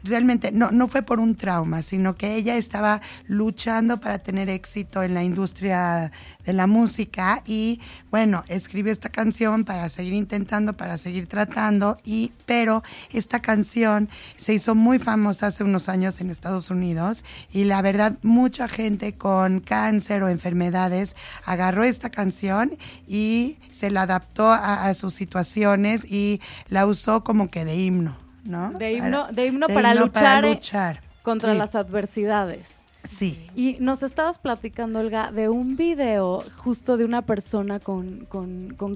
[0.05, 5.03] realmente no, no fue por un trauma, sino que ella estaba luchando para tener éxito
[5.03, 6.13] en la industria
[6.45, 12.33] de la música y bueno, escribió esta canción para seguir intentando, para seguir tratando y
[12.47, 17.83] pero esta canción se hizo muy famosa hace unos años en Estados Unidos y la
[17.83, 22.73] verdad mucha gente con cáncer o enfermedades agarró esta canción
[23.07, 28.71] y se la adaptó a, sus situaciones y la usó como que de himno, ¿no?
[28.73, 32.84] De himno, de himno, para, luchar, contra las adversidades.
[33.05, 33.51] Sí.
[33.55, 38.27] Y nos estabas platicando, Olga, de un video justo de una persona con,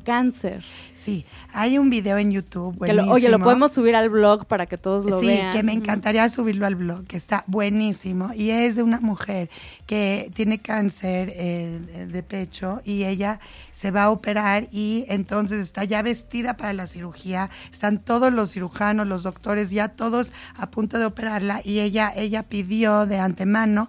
[0.04, 0.64] cáncer.
[0.94, 2.74] Sí, hay un video en YouTube.
[2.76, 3.12] Buenísimo.
[3.12, 5.52] oye, lo podemos subir al blog para que todos lo vean.
[5.52, 8.32] Sí, que me encantaría subirlo al blog, que está buenísimo.
[8.34, 9.50] Y es de una mujer
[9.86, 13.40] que tiene cáncer eh, de pecho y ella
[13.72, 17.50] se va a operar y entonces está ya vestida para la cirugía.
[17.72, 22.42] Están todos los cirujanos, los doctores, ya todos a punto de operarla y ella, ella
[22.42, 23.88] pidió de antemano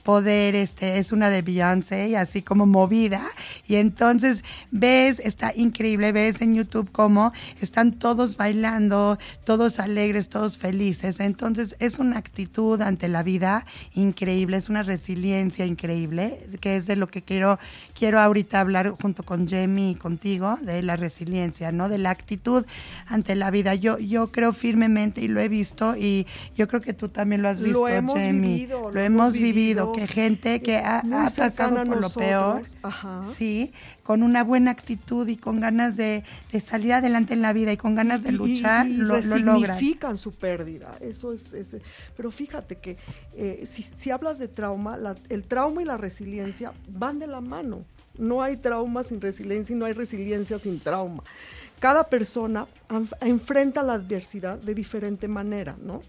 [0.00, 3.22] poder, este, es una de Beyoncé y así como movida.
[3.66, 10.58] Y entonces ves, está increíble, ves en YouTube cómo están todos bailando, todos alegres, todos
[10.58, 11.20] felices.
[11.20, 16.96] Entonces es una actitud ante la vida increíble, es una resiliencia increíble, que es de
[16.96, 17.58] lo que quiero,
[17.98, 21.88] quiero ahorita hablar junto con Jamie y contigo, de la resiliencia, ¿no?
[21.88, 22.64] De la actitud
[23.06, 23.74] ante la vida.
[23.74, 27.48] Yo, yo creo firmemente y lo he visto y yo creo que tú también lo
[27.48, 31.02] has visto, lo hemos Vivido, lo, hemos vivido, que gente que ha,
[31.36, 32.62] pasado por lo peor,
[33.36, 33.72] sí,
[34.02, 36.24] con una buena actitud y con ganas de,
[36.64, 40.96] salir adelante en la vida y con ganas de luchar, lo, lo su pérdida.
[41.00, 41.52] Eso es,
[42.16, 42.96] pero fíjate que
[43.34, 44.98] eh, si, hablas de trauma,
[45.28, 47.84] el trauma y la resiliencia van de la mano.
[48.18, 51.22] No hay trauma sin resiliencia y no hay resiliencia sin trauma.
[51.78, 52.66] Cada persona
[53.20, 56.02] enfrenta la adversidad de diferente manera, ¿no?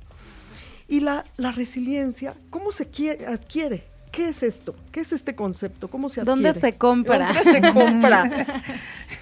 [0.91, 3.85] Y la, la resiliencia, ¿cómo se adquiere?
[4.11, 4.75] ¿Qué es esto?
[4.91, 5.87] ¿Qué es este concepto?
[5.87, 6.43] ¿Cómo se adquiere?
[6.43, 7.31] ¿Dónde se compra?
[7.33, 8.61] ¿Dónde se compra?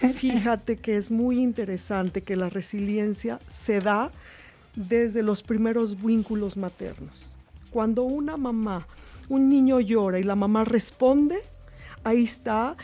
[0.16, 4.10] Fíjate que es muy interesante que la resiliencia se da
[4.76, 7.36] desde los primeros vínculos maternos.
[7.70, 8.88] Cuando una mamá,
[9.28, 11.38] un niño llora y la mamá responde,
[12.04, 12.76] ahí está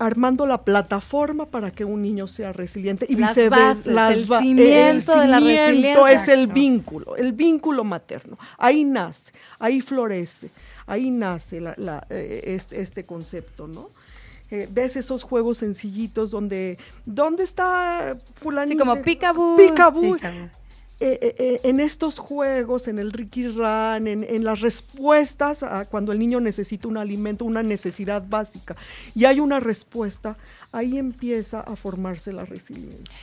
[0.00, 4.12] armando la plataforma para que un niño sea resiliente y viceversa.
[4.12, 6.12] el cimiento, de la resiliencia.
[6.12, 8.38] es el vínculo, el vínculo materno.
[8.56, 10.50] Ahí nace, ahí florece,
[10.86, 11.62] ahí nace
[12.08, 13.88] eh, este, este, concepto, ¿no?
[14.50, 18.72] Eh, ves esos juegos sencillitos donde, ¿dónde está fulanito?
[18.72, 19.56] Sí, como picaboo.
[19.58, 20.16] Picaboo.
[21.02, 26.18] Eh, eh, en estos juegos, en el Ricky Run, en, las respuestas a cuando el
[26.18, 28.76] niño necesita un alimento, una necesidad básica,
[29.14, 30.36] y hay una respuesta,
[30.72, 33.16] ahí empieza a formarse la resiliencia.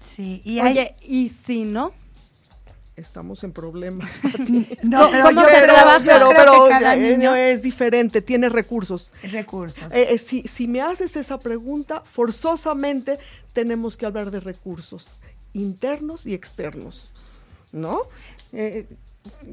[0.00, 1.92] Sí, y Oye, ¿y si no?
[2.96, 4.10] Estamos en problemas.
[4.82, 5.66] no, pero ¿Cómo se
[6.06, 9.12] pero, cada niño es diferente, tiene recursos.
[9.30, 9.92] Recursos.
[10.24, 13.18] si, si me haces esa pregunta, forzosamente
[13.52, 15.10] tenemos que hablar de recursos
[15.52, 17.12] internos y externos,
[17.72, 18.02] ¿no?
[18.52, 18.86] Eh,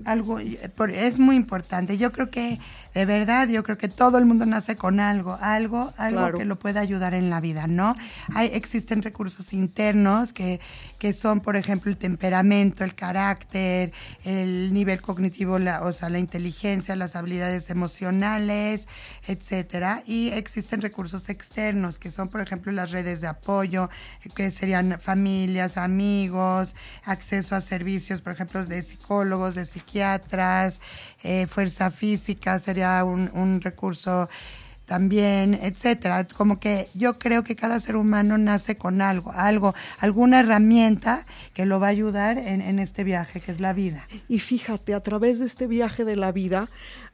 [0.05, 1.97] algo es muy importante.
[1.97, 2.59] Yo creo que
[2.93, 6.57] de verdad, yo creo que todo el mundo nace con algo, algo, algo que lo
[6.57, 7.95] pueda ayudar en la vida, ¿no?
[8.33, 10.59] Hay existen recursos internos que,
[10.99, 13.91] que son, por ejemplo, el temperamento, el carácter,
[14.25, 18.88] el nivel cognitivo, la, o sea, la inteligencia, las habilidades emocionales,
[19.25, 23.89] etcétera, y existen recursos externos que son, por ejemplo, las redes de apoyo,
[24.35, 30.81] que serían familias, amigos, acceso a servicios, por ejemplo, de psicólogos, de psiquiatras,
[31.23, 34.29] eh, fuerza física sería un, un recurso
[34.89, 36.28] también, etcétera.
[36.28, 41.67] Como que yo creo que cada ser humano nace con algo, algo, alguna herramienta que
[41.67, 44.08] lo va a ayudar en, en, este viaje que es la vida.
[44.28, 46.69] Y fíjate, a través de este viaje de la vida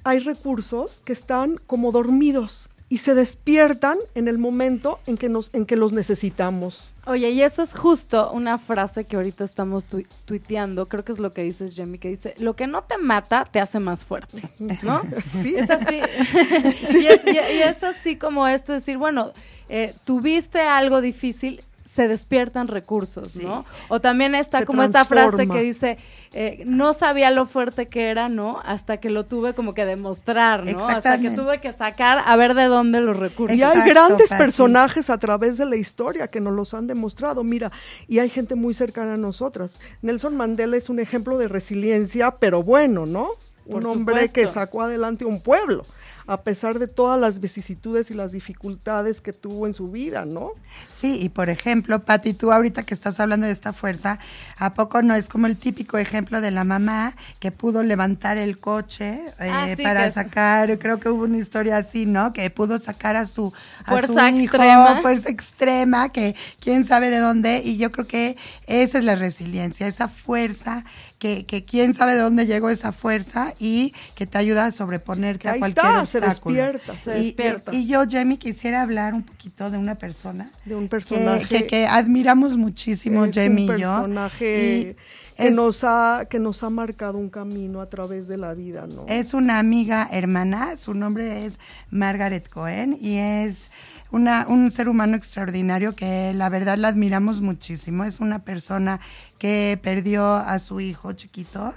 [0.05, 5.49] hay recursos que están como dormidos y se despiertan en el momento en que, nos,
[5.53, 6.93] en que los necesitamos.
[7.05, 9.85] Oye, y eso es justo una frase que ahorita estamos
[10.25, 13.45] tuiteando, creo que es lo que dices, Jamie, que dice, lo que no te mata
[13.45, 14.41] te hace más fuerte,
[14.83, 15.01] ¿no?
[15.25, 15.55] sí.
[15.55, 15.95] Es así.
[16.99, 19.31] y, es, y, es, así como esto, decir, bueno,
[19.67, 21.63] eh, tuviste algo difícil,
[21.95, 23.63] se despiertan recursos, ¿no?
[23.87, 25.97] O también está como esta frase que dice,
[26.33, 28.59] eh, no sabía lo fuerte que era, ¿no?
[28.65, 30.85] Hasta que lo tuve como que demostrar, ¿no?
[30.85, 33.55] Hasta que tuve que sacar a ver de dónde los recursos.
[33.55, 37.71] y hay grandes personajes a través de la historia que nos los han demostrado, mira,
[38.09, 39.75] y hay gente muy cercana a nosotras.
[40.01, 43.29] Nelson Mandela es un ejemplo de resiliencia, pero bueno, ¿no?
[43.67, 45.85] un hombre que sacó adelante un pueblo
[46.27, 50.51] a pesar de todas las vicisitudes y las dificultades que tuvo en su vida, ¿no?
[50.91, 54.19] Sí, y por ejemplo, Pati, tú ahorita que estás hablando de esta fuerza,
[54.57, 58.59] ¿a poco no es como el típico ejemplo de la mamá que pudo levantar el
[58.59, 62.33] coche eh, ah, para sacar, creo que hubo una historia así, ¿no?
[62.33, 63.53] Que pudo sacar a su,
[63.85, 65.01] fuerza hijo, extrema.
[65.01, 69.87] fuerza extrema, que quién sabe de dónde, y yo creo que esa es la resiliencia,
[69.87, 70.83] esa fuerza
[71.19, 75.49] que, que quién sabe de dónde llegó esa fuerza y que te ayuda a sobreponerte
[75.49, 77.73] a cualquier está, se despierta, se y, despierta.
[77.73, 80.49] Y, yo, Jamie, quisiera hablar un poquito de una persona.
[80.65, 81.47] De un personaje.
[81.47, 83.73] Que, que, admiramos muchísimo, Jamie y yo.
[83.73, 84.95] un personaje
[85.37, 89.05] que, nos ha, que nos ha marcado un camino a través de la vida, ¿no?
[89.07, 91.59] Es una amiga hermana, su nombre es
[91.91, 93.69] Margaret Cohen y es
[94.11, 98.05] una, un ser humano extraordinario que la verdad la admiramos muchísimo.
[98.05, 98.99] Es una persona
[99.37, 101.73] que perdió a su hijo chiquito.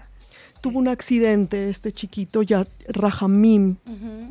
[0.61, 2.67] Tuvo un accidente este chiquito, ya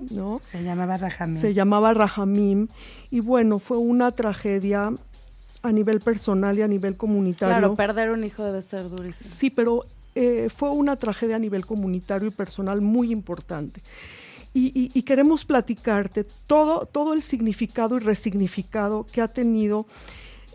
[0.10, 0.42] ¿no?
[0.44, 1.38] Se llamaba Rahamim.
[1.38, 2.68] Se llamaba Rahamim.
[3.12, 4.92] Y bueno, fue una tragedia
[5.62, 7.58] a nivel personal y a nivel comunitario.
[7.58, 9.36] Claro, perder un hijo debe ser durísimo.
[9.36, 9.84] Sí, pero
[10.16, 13.82] eh, fue una tragedia a nivel comunitario y personal muy importante
[14.60, 19.86] y, queremos platicarte todo, todo el significado y resignificado que ha tenido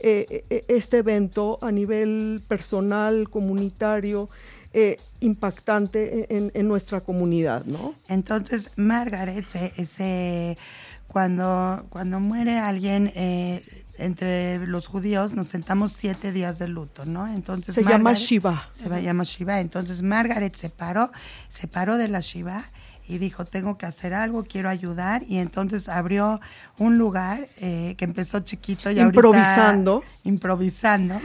[0.01, 4.29] eh, eh, este evento a nivel personal, comunitario,
[4.73, 7.95] eh, impactante en, nuestra comunidad, ¿no?
[8.09, 10.57] Entonces, Margaret, se,
[11.07, 13.13] cuando, cuando muere alguien
[13.99, 17.27] entre los judíos, nos sentamos siete días de luto, ¿no?
[17.27, 18.69] Entonces se llama Shiva.
[18.73, 19.61] Se llama Shiva.
[19.61, 21.13] Entonces Margaret se paró,
[21.49, 22.65] se paró de la Shiva
[23.09, 25.23] y dijo, tengo que hacer algo, quiero ayudar.
[25.29, 26.41] Y entonces abrió
[26.79, 30.03] un lugar que empezó chiquito y improvisando.
[30.25, 31.21] improvisando.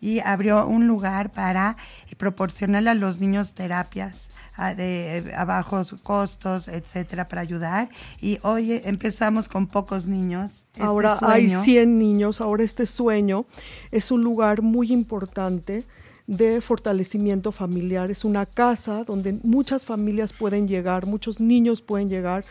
[0.00, 1.76] Y abrió un lugar para
[2.16, 7.88] proporcionarle a los niños terapias a, de a bajos costos, etcétera, para ayudar.
[8.20, 10.66] Y hoy empezamos con pocos niños.
[10.78, 12.40] ahora hay 100 niños.
[12.40, 13.46] Ahora este sueño
[13.90, 15.84] es un lugar muy importante
[16.28, 18.10] de fortalecimiento familiar.
[18.10, 22.44] Es una casa donde muchas familias pueden llegar, muchos niños pueden llegar.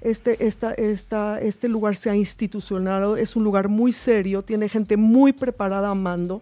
[0.00, 4.96] Este, esta, esta, este lugar se ha institucionado, es un lugar muy serio, tiene gente
[4.96, 6.40] muy preparada a mando,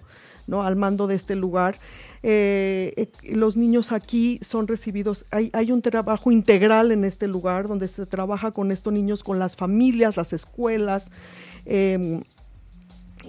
[0.52, 1.76] al mando de este lugar.
[2.22, 7.68] Eh, eh, los niños aquí son recibidos, hay, hay, un trabajo integral en este lugar
[7.68, 11.10] donde se trabaja con estos niños, con las familias, las escuelas.
[11.64, 12.22] Em,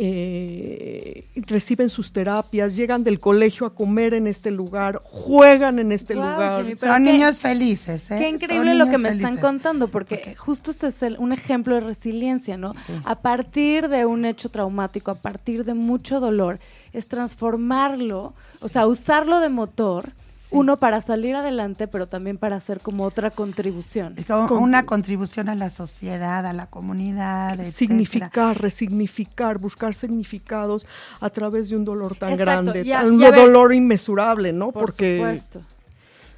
[0.01, 6.15] eh, reciben sus terapias, llegan del colegio a comer en este lugar, juegan en este
[6.15, 6.65] lugar.
[6.77, 8.09] Son niños felices.
[8.09, 8.17] ¿eh?
[8.17, 12.55] Qué increíble lo que me están contando, porque justo este es un ejemplo de resiliencia,
[12.55, 12.73] ¿no?
[13.03, 16.59] A partir de un hecho traumático, a partir de mucho dolor,
[16.93, 20.13] es transformarlo, o sea, usarlo de motor
[20.51, 24.15] uno para salir adelante, pero también para hacer como otra contribución.
[24.27, 27.63] Como una contribución a la sociedad, a la comunidad.
[27.63, 30.87] Significar, resignificar, buscar significados
[31.19, 34.71] a través de un dolor tan grande, un dolor inmesurable, ¿no?
[34.71, 35.61] Por supuesto.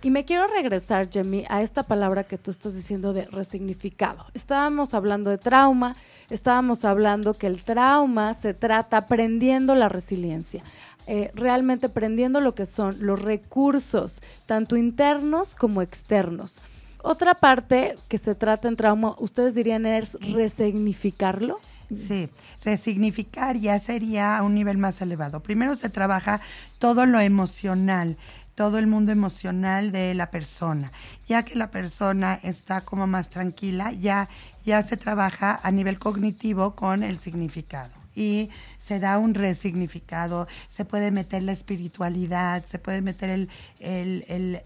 [0.04, 4.26] Y me quiero regresar, Jamie, a esta palabra que tú estás diciendo de resignificado.
[4.34, 5.95] Estábamos hablando de trauma,
[6.32, 10.63] estábamos hablando que el trauma se trata aprendiendo la resiliencia.
[11.08, 16.62] Eh, realmente aprendiendo lo que son los recursos, tanto internos como externos.
[17.04, 21.60] Otra parte que se trata en trauma, ustedes dirían es resignificarlo.
[21.96, 22.30] Sí,
[22.64, 25.42] resignificar ya sería a un nivel más elevado.
[25.42, 26.40] Primero se trabaja
[26.80, 28.18] todo lo emocional,
[28.56, 30.92] todo el mundo emocional de la persona.
[31.28, 34.30] Ya que la persona está como más tranquila, ya,
[34.64, 37.92] ya se trabaja a nivel cognitivo con el significado.
[38.16, 38.50] Y
[38.82, 44.62] se da un resignificado, se puede meter la espiritualidad, se puede meter el, el, el,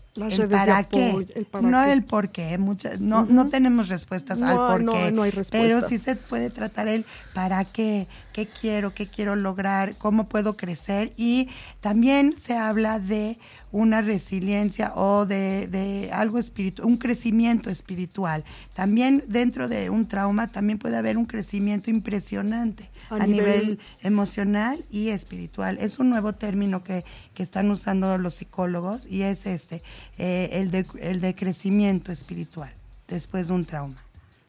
[0.50, 1.26] para qué,
[1.62, 2.58] no el por qué,
[3.00, 5.62] no, no tenemos respuestas al por qué, no, hay respuestas.
[5.62, 10.56] pero sí se puede tratar el para qué, qué quiero, qué quiero lograr, cómo puedo
[10.56, 11.50] crecer y
[11.82, 13.38] también se habla de
[13.76, 18.46] una resiliencia o de, de algo espiritual, un crecimiento espiritual.
[18.74, 25.10] También dentro de un trauma también puede haber un crecimiento impresionante a, nivel emocional y
[25.10, 25.78] espiritual.
[25.80, 29.82] Es un nuevo término que, que están usando los psicólogos y es este,
[30.18, 32.72] eh, el, de, el de crecimiento espiritual
[33.08, 33.96] después de un trauma.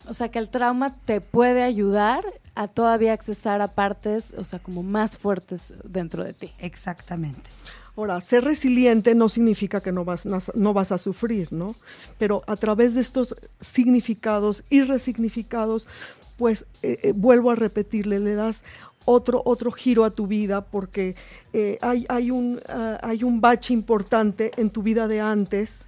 [0.09, 4.59] O sea que el trauma te puede ayudar a todavía accesar a partes, o sea,
[4.59, 6.53] como más fuertes dentro de ti.
[6.59, 7.51] Exactamente.
[7.97, 11.75] Ahora, ser resiliente no significa que no vas, no vas a sufrir, ¿no?
[12.19, 15.89] Pero a través de estos significados y resignificados,
[16.37, 18.65] pues eh, eh, vuelvo a repetirle, le das
[19.07, 21.17] otro, otro giro a tu vida porque
[21.55, 25.87] eh, hay, hay, un, ah, hay un bache importante en tu vida de antes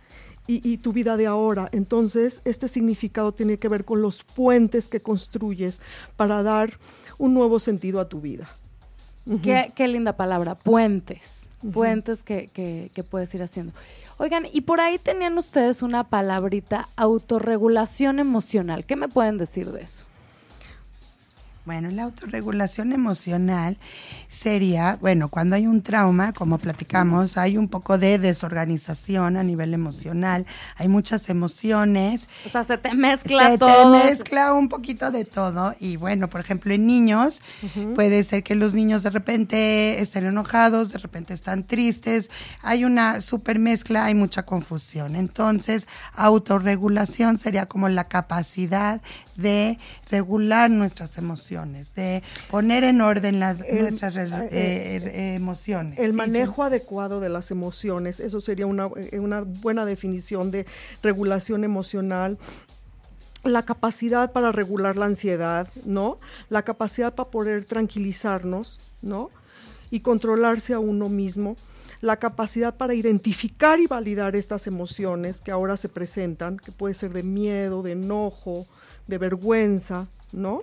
[0.51, 1.69] y, tu vida de ahora.
[1.73, 5.79] Entonces, este significado tiene que ver con los puentes que construyes
[6.17, 6.73] para dar
[7.19, 8.49] un nuevo sentido a tu vida.
[9.43, 11.47] qué, linda palabra, puentes.
[11.75, 13.75] Puentes que, que puedes ir haciendo.
[14.17, 18.87] Oigan, y por ahí tenían ustedes una palabrita, autorregulación emocional.
[18.87, 20.08] ¿Qué me pueden decir de eso?
[21.69, 23.77] Bueno, la autorregulación emocional
[24.27, 29.75] sería, bueno, cuando hay un trauma, como platicamos, hay un poco de desorganización a nivel
[29.75, 30.47] emocional,
[30.77, 32.27] hay muchas emociones.
[32.47, 33.99] O sea, se te mezcla todo.
[33.99, 35.75] Se te mezcla un poquito de todo.
[35.79, 37.43] Y bueno, por ejemplo, en niños,
[37.95, 42.31] puede ser que los niños de repente estén enojados, de repente están tristes,
[42.63, 45.17] hay una super mezcla, hay mucha confusión.
[45.17, 49.03] Entonces, autorregulación sería como la capacidad
[49.37, 49.79] de
[50.11, 55.99] regular nuestras emociones, de poner en orden las, nuestras eh, eh, eh, emociones.
[55.99, 60.67] El manejo adecuado de las emociones, eso sería una, una buena definición de
[61.03, 62.39] regulación emocional
[63.45, 66.19] la capacidad para regular la ansiedad, ¿no?
[66.51, 69.31] La capacidad para poder tranquilizarnos, ¿no?
[69.91, 71.57] Y controlarse a uno mismo
[72.01, 77.13] la capacidad para identificar y validar estas emociones que ahora se presentan, que puede ser
[77.13, 78.67] de miedo, de enojo,
[79.07, 80.63] de vergüenza, ¿no?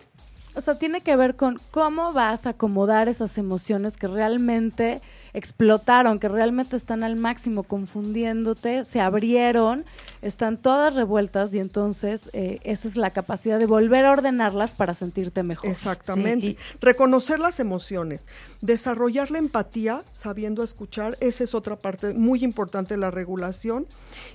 [0.56, 5.01] O sea, tiene que ver con cómo vas a acomodar esas emociones que realmente
[5.34, 9.84] explotaron, que realmente están al máximo confundiéndote, se abrieron,
[10.22, 14.93] están todas revueltas y entonces eh, esa es la capacidad de volver a ordenarlas para
[14.93, 15.70] sentirte mejor.
[15.70, 16.56] Exactamente.
[16.80, 18.26] Reconocer las emociones,
[18.62, 23.86] desarrollar la empatía sabiendo escuchar, esa es otra parte muy importante de la regulación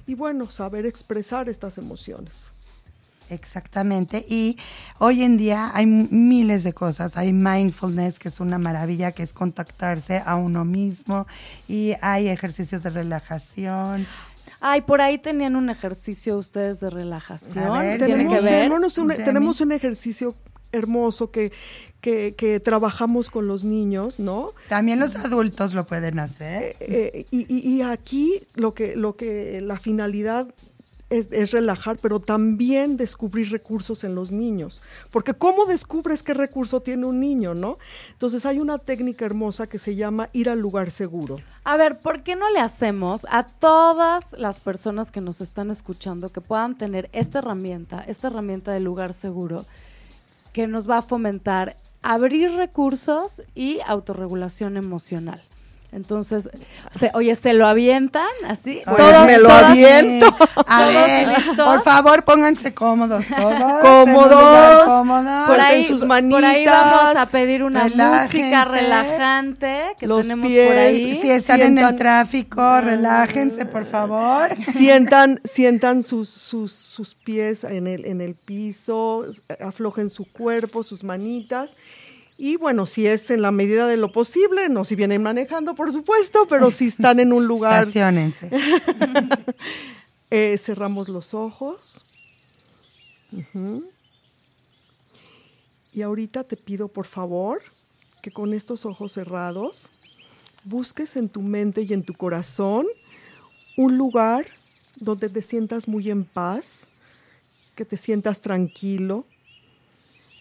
[0.06, 2.50] y bueno, saber expresar estas emociones.
[3.30, 4.24] Exactamente.
[4.28, 4.58] Y
[4.98, 7.16] hoy en día hay miles de cosas.
[7.16, 11.26] Hay mindfulness, que es una maravilla, que es contactarse a uno mismo.
[11.68, 14.06] Y hay ejercicios de relajación.
[14.60, 17.98] Ay, por ahí tenían un ejercicio ustedes de relajación.
[17.98, 20.34] tenemos, tenemos, un, ejercicio
[20.70, 21.50] hermoso que,
[22.02, 24.52] que, trabajamos con los niños, ¿no?
[24.68, 26.76] También los adultos lo pueden hacer.
[26.80, 30.46] Eh, eh, y, y, aquí lo que, lo que la finalidad
[31.10, 34.80] es, relajar, pero también descubrir recursos en los niños.
[35.10, 37.78] Porque ¿cómo descubres qué recurso tiene un niño, no?
[38.12, 41.38] Entonces hay una técnica hermosa que se llama ir al lugar seguro.
[41.64, 46.30] A ver, ¿por qué no le hacemos a todas las personas que nos están escuchando
[46.30, 49.66] que puedan tener esta herramienta, esta herramienta de lugar seguro,
[50.52, 55.42] que nos va a fomentar abrir recursos y autorregulación emocional?
[55.92, 56.48] Entonces,
[57.14, 58.80] oye, ¿se lo avientan así?
[58.84, 60.26] Pues me lo aviento.
[60.66, 63.82] A ver, por favor, pónganse cómodos todos.
[63.82, 64.84] Cómodos.
[64.84, 65.48] cómodos.
[65.48, 66.40] Por ahí, sus manitas.
[66.40, 71.18] Por ahí vamos a pedir una música relajante que Los tenemos pies, por ahí.
[71.20, 74.50] Si están en el tráfico, relájense, por favor.
[74.64, 79.24] Sientan, sientan sus, sus, sus pies en el, en el piso,
[79.58, 81.76] aflojen su cuerpo, sus manitas
[82.40, 85.92] y bueno, si es en la medida de lo posible, no si vienen manejando, por
[85.92, 87.82] supuesto, pero si están en un lugar.
[87.86, 88.50] Estacionense.
[90.30, 92.02] eh, cerramos los ojos.
[95.92, 97.60] Y ahorita te pido, por favor,
[98.22, 99.90] que con estos ojos cerrados
[100.64, 102.86] busques en tu mente y en tu corazón
[103.76, 104.46] un lugar
[104.96, 106.88] donde te sientas muy en paz,
[107.74, 109.26] que te sientas tranquilo,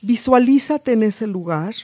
[0.01, 1.75] Visualízate en ese lugar.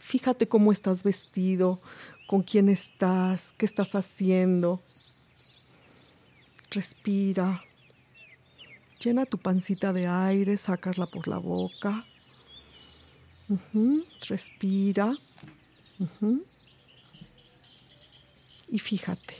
[0.00, 1.80] Fíjate cómo estás vestido,
[2.28, 4.80] con quién estás, qué estás haciendo.
[6.70, 7.64] Respira.
[9.02, 12.06] Llena tu pancita de aire, sácala por la boca.
[14.28, 15.16] Respira.
[18.68, 19.34] Y fíjate,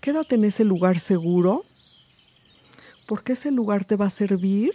[0.00, 1.64] quédate en ese lugar seguro,
[3.06, 4.74] porque ese lugar te va a servir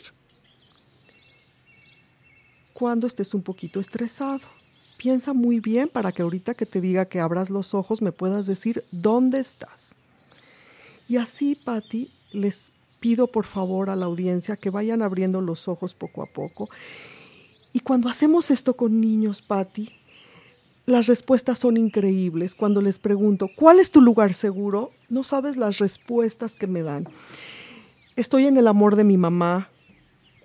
[2.80, 4.40] cuando estés un poquito estresado.
[4.98, 8.48] Piensa muy bien para que ahorita que te diga que abras los ojos me puedas
[8.48, 9.96] decir dónde estás.
[11.10, 12.72] Y así, Patti, les
[13.02, 16.70] pido por favor a la audiencia que vayan abriendo los ojos poco a poco.
[17.74, 19.90] Y cuando hacemos esto con niños, Patti,
[20.86, 22.56] las respuestas son increíbles.
[22.56, 24.92] Cuando les pregunto, ¿cuál es tu lugar seguro?
[25.10, 27.08] No sabes las respuestas que me dan.
[28.16, 29.70] Estoy en el amor de mi mamá,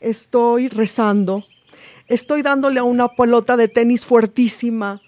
[0.00, 1.44] estoy rezando,
[2.08, 5.00] estoy dándole a una pelota de tenis fuertísima,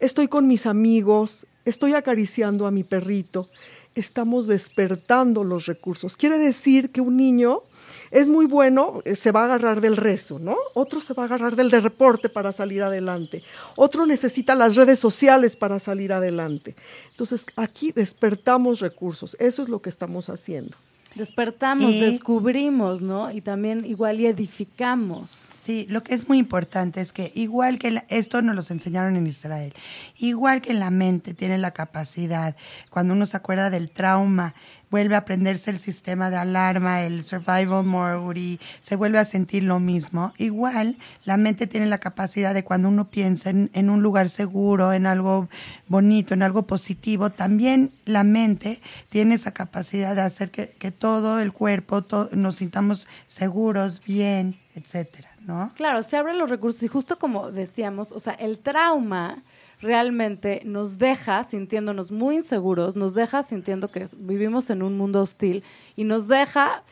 [0.00, 3.48] estoy con mis amigos, estoy acariciando a mi perrito,
[3.94, 6.16] estamos despertando los recursos.
[6.16, 7.62] Quiere decir que un niño
[8.10, 10.56] es muy bueno, eh, se va a agarrar del rezo, ¿no?
[10.74, 13.42] Otro se va a agarrar del de reporte para salir adelante.
[13.74, 16.76] Otro necesita las redes sociales para salir adelante.
[17.10, 19.36] Entonces, aquí despertamos recursos.
[19.40, 20.76] Eso es lo que estamos haciendo.
[21.16, 23.30] Despertamos, descubrimos, ¿no?
[23.30, 25.48] Y también igual y edificamos.
[25.64, 29.26] Sí, lo que es muy importante es que igual que esto nos lo enseñaron en
[29.26, 29.72] Israel,
[30.18, 32.54] igual que la mente tiene la capacidad,
[32.90, 34.54] cuando uno se acuerda del trauma,
[34.96, 39.78] vuelve a aprenderse el sistema de alarma, el survival mode, se vuelve a sentir lo
[39.78, 40.32] mismo.
[40.38, 45.04] Igual la mente tiene la capacidad de cuando uno piensa en, un lugar seguro, en
[45.04, 45.50] algo
[45.86, 48.80] bonito, en algo positivo, también la mente
[49.10, 55.35] tiene esa capacidad de hacer que, todo el cuerpo nos sintamos seguros, bien, etcétera.
[55.76, 59.42] Claro, se abren los recursos y justo como decíamos, o sea, el trauma
[59.80, 65.62] realmente nos deja sintiéndonos muy inseguros, nos deja sintiendo que vivimos en un mundo hostil
[65.94, 66.82] y nos deja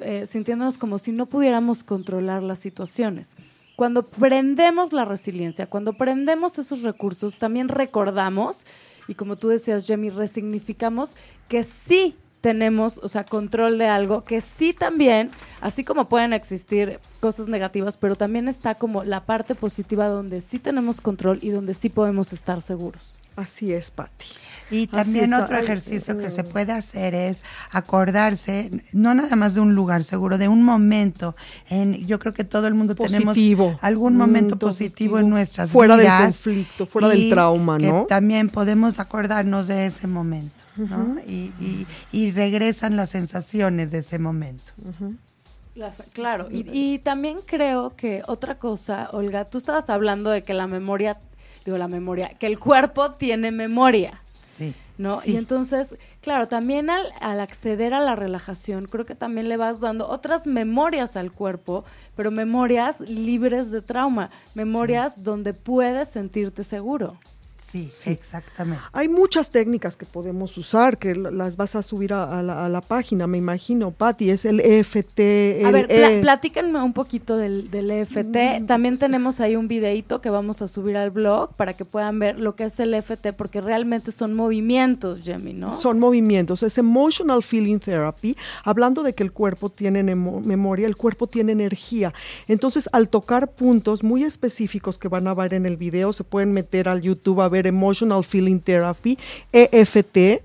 [0.00, 3.36] eh, sintiéndonos como si no pudiéramos controlar las situaciones.
[3.76, 8.64] Cuando prendemos la resiliencia, cuando prendemos esos recursos, también recordamos,
[9.08, 11.16] y como tú decías, Jamie, resignificamos
[11.48, 12.14] que sí
[12.44, 15.30] tenemos, o sea, control de algo, que sí también,
[15.62, 20.58] así como pueden existir cosas negativas, pero también está como la parte positiva donde sí
[20.58, 23.16] tenemos control y donde sí podemos estar seguros.
[23.34, 24.26] Así es, Patti.
[24.70, 29.60] Y también otro ejercicio que se eh, puede hacer es acordarse, no nada más de
[29.60, 31.34] un lugar seguro, de un momento.
[31.70, 33.38] En, yo creo que todo el mundo tenemos
[33.80, 36.10] algún momento positivo, en nuestras fuera vidas.
[36.10, 38.04] Fuera del conflicto, fuera del trauma, ¿no?
[38.04, 40.63] también podemos acordarnos de ese momento
[41.26, 44.72] y, regresan las sensaciones de ese momento.
[46.12, 51.18] claro, y, también creo que otra cosa, Olga, tú estabas hablando de que la memoria,
[51.64, 54.20] digo la memoria, que el cuerpo tiene memoria.
[54.56, 54.74] Sí.
[54.96, 55.20] ¿No?
[55.24, 60.08] Y entonces, claro, también al, acceder a la relajación, creo que también le vas dando
[60.08, 67.16] otras memorias al cuerpo, pero memorias libres de trauma, memorias donde puedes sentirte seguro.
[67.64, 68.82] Sí, exactamente.
[68.92, 73.38] Hay muchas técnicas que podemos usar, que las vas a subir a, la, página, me
[73.38, 75.64] imagino, Patti, es el EFT.
[75.64, 78.60] a ver, e platícanme un poquito del, EFT.
[78.60, 78.66] Mm.
[78.66, 82.38] También tenemos ahí un videito que vamos a subir al blog para que puedan ver
[82.38, 85.72] lo que es el EFT, porque realmente son movimientos, Jemmy, ¿no?
[85.72, 91.26] Son movimientos, es Emotional Feeling Therapy, hablando de que el cuerpo tiene memoria, el cuerpo
[91.26, 92.12] tiene energía.
[92.46, 96.52] Entonces, al tocar puntos muy específicos que van a ver en el video, se pueden
[96.52, 99.18] meter al YouTube a ver Emotional Feeling Therapy,
[99.52, 100.42] EFT.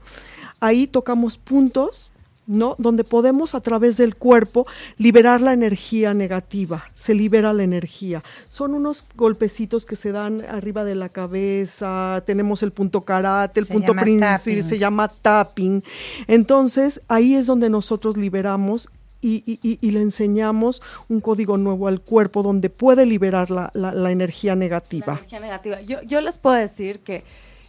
[0.59, 2.11] Ahí tocamos puntos
[2.49, 2.75] ¿no?
[2.79, 4.65] Donde podemos a través del cuerpo
[4.97, 8.23] liberar la energía negativa, se libera la energía.
[8.49, 13.67] Son unos golpecitos que se dan arriba de la cabeza, tenemos el punto karate, el
[13.67, 15.83] punto principal, se llama tapping.
[16.25, 18.89] Entonces, ahí es donde nosotros liberamos
[19.21, 25.13] y, le enseñamos un código nuevo al cuerpo donde puede liberar la, la, energía negativa.
[25.13, 25.81] La energía negativa.
[25.81, 27.23] Yo, yo les puedo decir que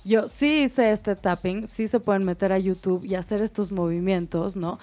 [0.05, 4.57] yo sí hice este tapping, sí se pueden meter a YouTube y hacer estos movimientos,
[4.57, 4.79] ¿no?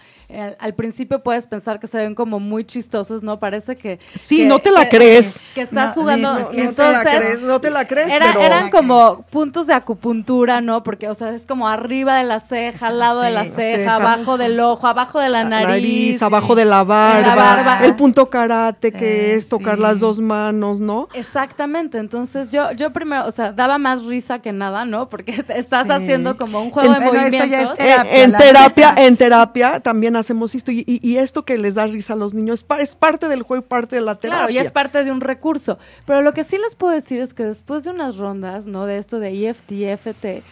[0.60, 3.40] al principio puedes pensar que se ven como muy chistosos, ¿no?
[3.40, 3.98] Parece que...
[4.20, 5.40] Sí, no te la crees.
[5.56, 6.38] Que estás jugando...
[6.38, 10.84] no, te la crees, no te la crees, Eran como puntos de acupuntura, ¿no?
[10.84, 14.38] Porque, o sea, es como arriba de la ceja, al lado de la ceja, abajo
[14.38, 16.22] del ojo, abajo de la nariz.
[16.22, 21.08] abajo de la barba, el punto karate que es tocar las dos manos, ¿no?
[21.14, 25.07] Exactamente, entonces yo, yo primero, o sea, daba más risa que nada, ¿no?
[25.10, 27.80] Porque estás haciendo como un juego de movimientos.
[27.80, 32.34] en, terapia, en terapia también hacemos esto y, esto que les da risa a los
[32.34, 34.48] niños es, parte del juego y parte de la terapia.
[34.48, 35.78] Claro, y es parte de un recurso.
[36.06, 38.86] Pero lo que sí les puedo decir es que después de unas rondas, ¿no?
[38.86, 40.44] De esto de EFT, EFT,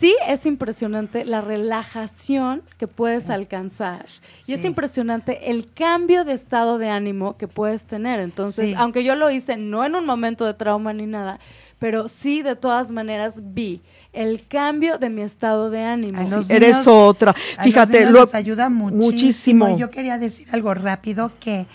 [0.00, 4.06] sí es impresionante la relajación que puedes alcanzar.
[4.46, 8.20] Y es impresionante el cambio de estado de ánimo que puedes tener.
[8.20, 11.38] Entonces, aunque yo lo hice no en un momento de trauma ni nada,
[11.80, 13.80] pero sí de todas maneras vi
[14.12, 16.20] el cambio de mi estado de ánimo.
[16.48, 17.34] eres otra.
[17.64, 19.76] Fíjate, lo, ayuda muchísimo.
[19.76, 21.66] Yo quería decir algo rápido que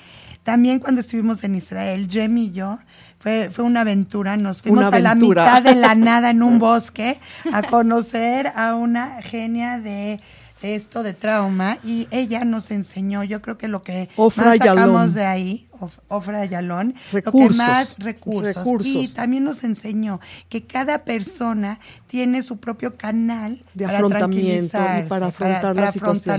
[0.44, 2.78] también cuando estuvimos en Israel, Jem y yo,
[3.20, 7.20] fue, fue una aventura, nos fuimos a la mitad de la nada en un bosque
[7.52, 10.20] a conocer a una genia de
[10.62, 15.26] esto de trauma y ella nos enseñó, yo creo que lo que más sacamos de
[15.26, 15.68] ahí
[16.08, 18.86] Ofra Ayalón, lo que más recursos.
[18.86, 20.20] Y también nos enseñó
[20.50, 25.76] que cada persona tiene su propio canal de para tranquilizar, para afrontar,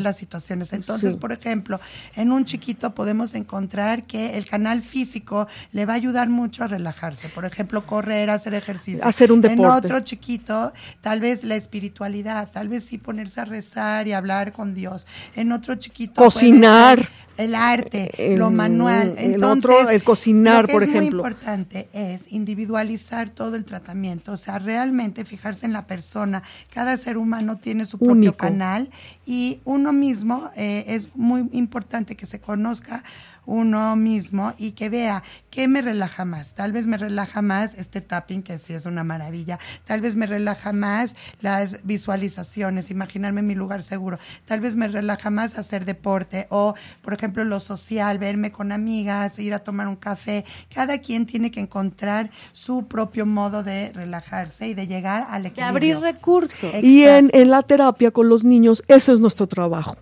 [0.00, 0.72] las, situaciones.
[0.72, 1.80] Entonces, por ejemplo,
[2.14, 6.66] en un chiquito podemos encontrar que el canal físico le va a ayudar mucho a
[6.66, 7.28] relajarse.
[7.28, 9.04] Por ejemplo, correr, hacer ejercicio.
[9.04, 9.62] Hacer un deporte.
[9.62, 14.52] En otro chiquito, tal vez la espiritualidad, tal vez sí ponerse a rezar y hablar
[14.52, 15.06] con Dios.
[15.34, 17.06] En otro chiquito, cocinar.
[17.36, 21.22] el arte, lo manual el otro, el cocinar, lo que por es ejemplo.
[21.22, 26.42] Muy importante es individualizar todo el tratamiento, o sea, realmente fijarse en la persona.
[26.72, 28.36] Cada ser humano tiene su propio Único.
[28.36, 28.90] canal
[29.26, 33.02] y uno mismo eh, es muy importante que se conozca
[33.46, 36.54] uno mismo y que vea qué me relaja más.
[36.54, 39.58] Tal vez me relaja más este tapping, que sí es una maravilla.
[39.86, 44.18] Tal vez me relaja más las visualizaciones, imaginarme en mi lugar seguro.
[44.44, 49.38] Tal vez me relaja más hacer deporte o, por ejemplo, lo social, verme con amigas,
[49.38, 50.44] ir a tomar un café.
[50.74, 55.48] Cada quien tiene que encontrar su propio modo de relajarse y de llegar al De
[55.48, 55.70] equilibrio.
[55.70, 56.74] abrir recursos.
[56.82, 59.96] Y en, en la terapia con los niños, eso es nuestro trabajo,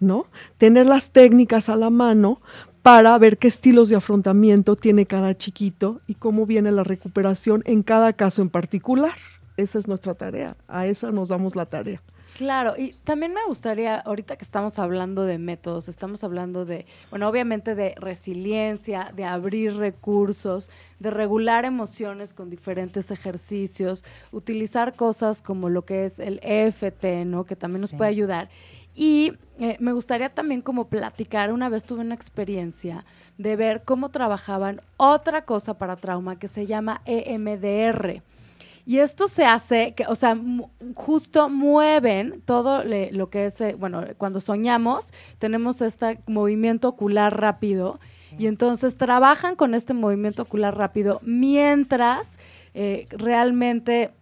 [0.00, 0.26] ¿no?
[0.58, 2.40] Tener las técnicas a la mano
[2.86, 7.82] para ver qué estilos de afrontamiento tiene cada chiquito y cómo viene la recuperación en
[7.82, 9.14] cada caso en particular.
[9.56, 12.00] Esa es nuestra tarea, a esa nos damos la tarea.
[12.36, 17.26] Claro, y también me gustaría, ahorita que estamos hablando de métodos, estamos hablando de, bueno,
[17.28, 20.70] obviamente de resiliencia, de abrir recursos,
[21.00, 27.46] de regular emociones con diferentes ejercicios, utilizar cosas como lo que es el EFT, ¿no?
[27.46, 27.96] Que también nos Sí.
[27.96, 28.48] puede ayudar.
[28.98, 33.04] Y eh, me gustaría también como platicar, una vez tuve una experiencia
[33.36, 38.22] de ver cómo trabajaban otra cosa para trauma que se llama EMDR.
[38.88, 40.38] Y esto se hace, que, o sea,
[40.94, 47.38] justo mueven todo le- lo que es, eh, bueno, cuando soñamos, tenemos este movimiento ocular
[47.38, 47.98] rápido
[48.38, 52.38] y entonces trabajan con este movimiento ocular rápido mientras
[52.74, 54.12] eh, realmente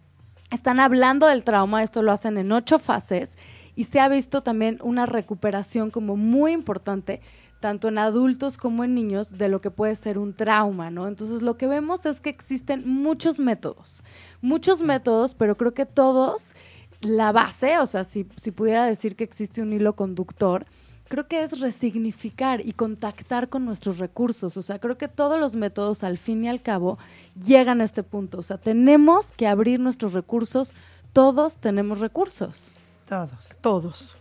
[0.51, 3.37] están hablando del trauma, esto lo hacen en ocho fases
[3.75, 7.21] y se ha visto también una recuperación como muy importante
[7.59, 11.07] tanto en adultos como en niños de lo que puede ser un trauma, ¿no?
[11.07, 14.03] Entonces lo que vemos es que existen muchos métodos,
[14.41, 16.53] muchos métodos, pero creo que todos,
[17.01, 20.65] la base, o sea, si, si pudiera decir que existe un hilo conductor,
[21.07, 24.57] creo que es resignificar y contactar con nuestros recursos.
[24.57, 26.97] O sea, creo que todos los métodos, al fin y al cabo,
[27.35, 28.39] llegan a este punto.
[28.39, 30.73] O sea, tenemos que abrir nuestros recursos.
[31.13, 32.71] Todos tenemos recursos.
[33.07, 33.29] Todos.
[33.61, 34.17] Todos.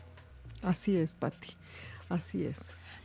[0.63, 1.51] Así es, Patti.
[2.09, 2.59] Así es.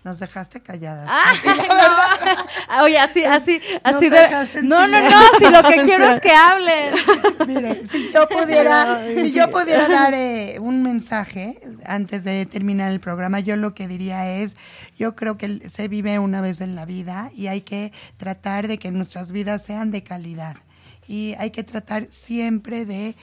[0.03, 1.09] Nos dejaste calladas.
[1.11, 2.83] Ay, no.
[2.83, 4.63] Oye, así, así, Nos así de.
[4.63, 6.93] No, no, no, si lo que quiero es que hablen.
[7.47, 13.01] Mire, si yo pudiera, si yo pudiera dar eh, un mensaje antes de terminar el
[13.01, 14.55] programa, yo lo que diría es,
[14.97, 18.77] yo creo que se vive una vez en la vida y hay que tratar de
[18.77, 20.55] que nuestras vidas sean de calidad
[21.09, 23.15] y hay que tratar siempre de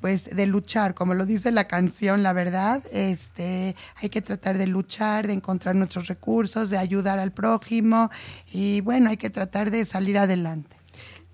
[0.00, 4.66] pues de luchar, como lo dice la canción, la verdad, este, hay que tratar de
[4.66, 8.10] luchar, de encontrar nuestros recursos, de ayudar al prójimo
[8.52, 10.76] y bueno, hay que tratar de salir adelante.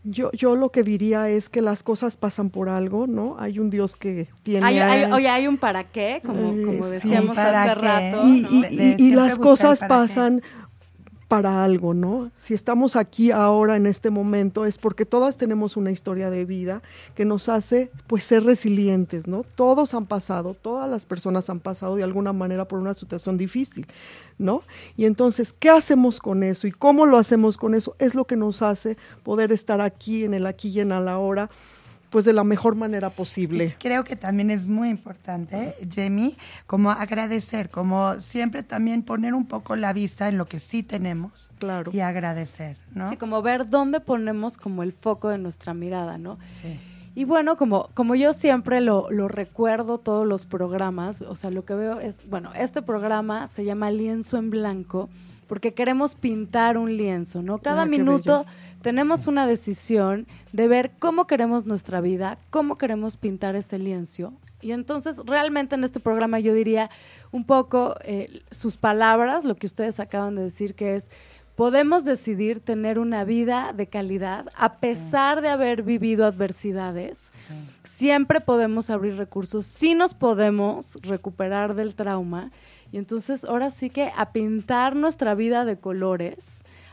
[0.09, 3.35] Yo, yo lo que diría es que las cosas pasan por algo, ¿no?
[3.41, 4.65] Hay un Dios que tiene...
[4.65, 6.91] Hay, hay- oye, hay un para qué, como, Eh, como sí.
[6.91, 7.87] decíamos ¿Para hace qué?
[7.87, 8.29] rato.
[8.29, 8.51] y, ¿no?
[8.51, 9.87] y- De- de y- y siempre las cosas qué.
[11.29, 12.31] Para algo, ¿no?
[12.39, 16.83] Si estamos aquí ahora en este momento es porque todas tenemos una historia de vida
[17.15, 19.45] que nos hace pues ser resilientes, ¿no?
[19.57, 23.87] Todos han pasado, todas las personas han pasado de alguna manera por una situación difícil,
[24.39, 24.63] ¿no?
[24.97, 27.97] Y entonces, ¿qué hacemos con eso y cómo lo hacemos con eso?
[27.99, 31.51] Es lo que nos hace poder estar aquí en el aquí y en el ahora
[32.11, 33.77] pues de la mejor manera posible.
[33.79, 36.37] Creo que también es muy importante, Jamie,
[36.67, 41.51] como agradecer, como siempre también poner un poco la vista en lo que sí tenemos
[41.59, 41.91] Claro.
[41.93, 43.11] y agradecer, ¿no?
[43.11, 46.39] Sí, como ver dónde ponemos como el foco de nuestra mirada, ¿no?
[46.47, 46.79] Sí.
[47.15, 51.65] Y bueno, como, como yo siempre lo, lo recuerdo todos los programas, o sea, lo
[51.65, 55.09] que veo es, bueno, este programa se llama Lienzo en Blanco
[55.47, 57.59] porque queremos pintar un lienzo, ¿no?
[57.59, 58.51] Cada Ah, minuto bello.
[58.83, 64.33] tenemos una decisión de ver cómo queremos nuestra vida, cómo queremos pintar ese lienzo.
[64.61, 66.91] Y entonces, realmente en este programa yo diría
[67.31, 71.11] un poco eh, sus palabras, lo que ustedes acaban de decir, que es,
[71.55, 77.31] podemos decidir tener una vida de calidad a pesar de haber vivido adversidades.
[77.85, 82.51] Siempre podemos abrir recursos, sí nos podemos recuperar del trauma.
[82.93, 86.47] Y entonces ahora sí que a pintar nuestra vida de colores,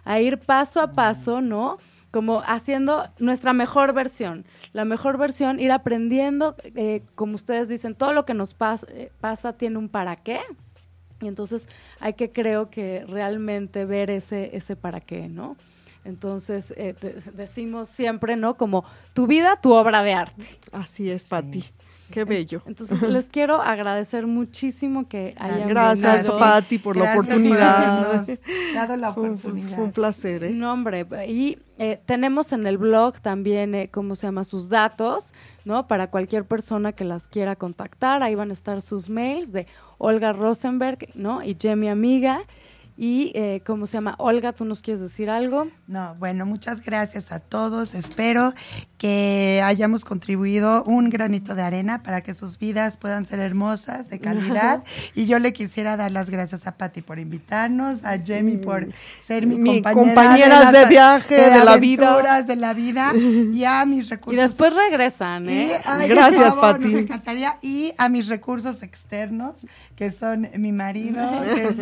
[0.04, 1.78] a ir paso a paso, ¿no?
[2.12, 4.46] Como haciendo nuestra mejor versión.
[4.74, 9.12] La mejor versión, ir aprendiendo, eh, como ustedes dicen, todo lo que nos pas- eh,
[9.20, 10.40] pasa tiene un para qué.
[11.22, 11.68] Y entonces
[12.00, 15.56] hay que creo que realmente ver ese, ese para qué, ¿no?
[16.06, 18.58] Entonces eh, te- decimos siempre, ¿no?
[18.58, 18.84] Como
[19.14, 20.46] tu vida, tu obra de arte.
[20.74, 21.64] Así es, Patti.
[22.12, 22.62] Qué bello.
[22.66, 26.38] Entonces les quiero agradecer muchísimo que hayan Gracias, venido.
[26.38, 28.06] Patti, por la Gracias oportunidad.
[28.06, 28.40] habernos
[28.74, 29.76] dado la oportunidad.
[29.76, 30.50] fue un placer, ¿eh?
[30.52, 34.44] No, hombre, y eh, tenemos en el blog también, eh, ¿cómo se llama?
[34.44, 35.34] Sus datos,
[35.66, 35.88] ¿no?
[35.88, 39.66] Para cualquier persona que las quiera contactar, ahí van a estar sus mails de
[39.98, 41.42] Olga Rosenberg, ¿no?
[41.44, 42.42] Y Jamie Amiga.
[42.96, 44.14] Y, eh, ¿cómo se llama?
[44.20, 45.68] Olga, ¿tú nos quieres decir algo?
[45.88, 47.96] No, bueno, muchas gracias a todos.
[47.96, 48.54] Espero
[49.00, 54.20] que hayamos contribuido un granito de arena para que sus vidas puedan ser hermosas, de
[54.20, 54.84] calidad.
[55.16, 58.88] y yo le quisiera dar las gracias a Patti por invitarnos, a Jamie por
[59.22, 62.42] ser mi, Mi compañera compañeras de viaje, de la vida.
[62.44, 65.82] de la vida, y a mis Y recursos después regresan, y, ¿eh?
[65.84, 67.58] ay, Gracias, nos encantaría.
[67.62, 69.66] Y a mis recursos externos,
[69.96, 71.24] que son mi marido,
[71.56, 71.78] que es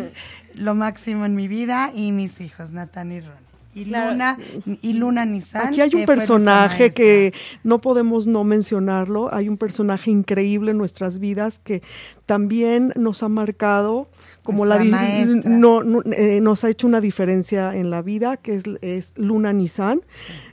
[0.54, 3.42] lo máximo en mi vida, y mis hijos, Nathan y Ron.
[3.74, 4.10] Y Claro.
[4.10, 4.36] Luna,
[4.82, 5.68] y Luna Nissan.
[5.68, 7.32] Aquí hay un personaje que
[7.64, 9.32] no podemos no mencionarlo.
[9.32, 11.82] Hay un personaje increíble en nuestras vidas que
[12.26, 14.08] también nos ha marcado,
[14.42, 15.50] como la Nuestra di- maestra.
[15.50, 19.54] no, no, eh, nos ha hecho una diferencia en la vida, que es, es Luna
[19.54, 20.02] Nissan,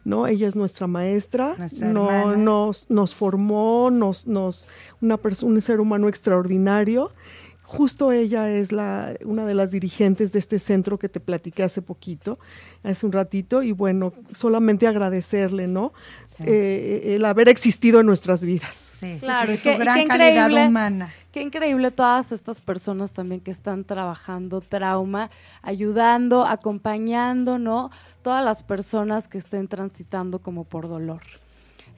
[0.06, 0.26] ¿no?
[0.26, 4.66] Ella es nuestra maestra, Nuestra no, nos, nos formó, nos, nos,
[5.02, 7.12] una perso- un ser humano extraordinario.
[7.70, 11.84] Justo ella es la, una de las dirigentes de este centro que te platiqué hace
[11.84, 12.40] poquito,
[12.82, 15.94] hace un ratito, y bueno, solamente agradecerle, ¿no?
[16.36, 16.46] Sí.
[16.48, 18.76] Eh, el haber existido en nuestras vidas.
[18.76, 20.68] Sí, Claro, su gran qué calidad increíble.
[20.68, 21.14] humana.
[21.32, 25.30] Qué increíble todas estas personas también que están trabajando trauma,
[25.62, 27.92] ayudando, acompañando, ¿no?
[28.24, 31.22] Todas las personas que estén transitando como por dolor.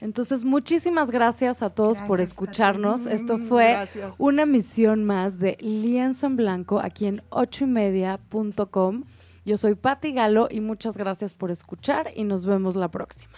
[0.02, 3.02] Entonces, muchísimas gracias a todos por escucharnos.
[3.02, 3.14] Pati.
[3.16, 4.14] Esto Mm, fue gracias.
[4.18, 9.04] una emisión más de Lienzo en Blanco aquí en ochoymedia.com.
[9.44, 13.32] Yo soy Patti Galo y muchas gracias por escuchar y nos vemos la próxima.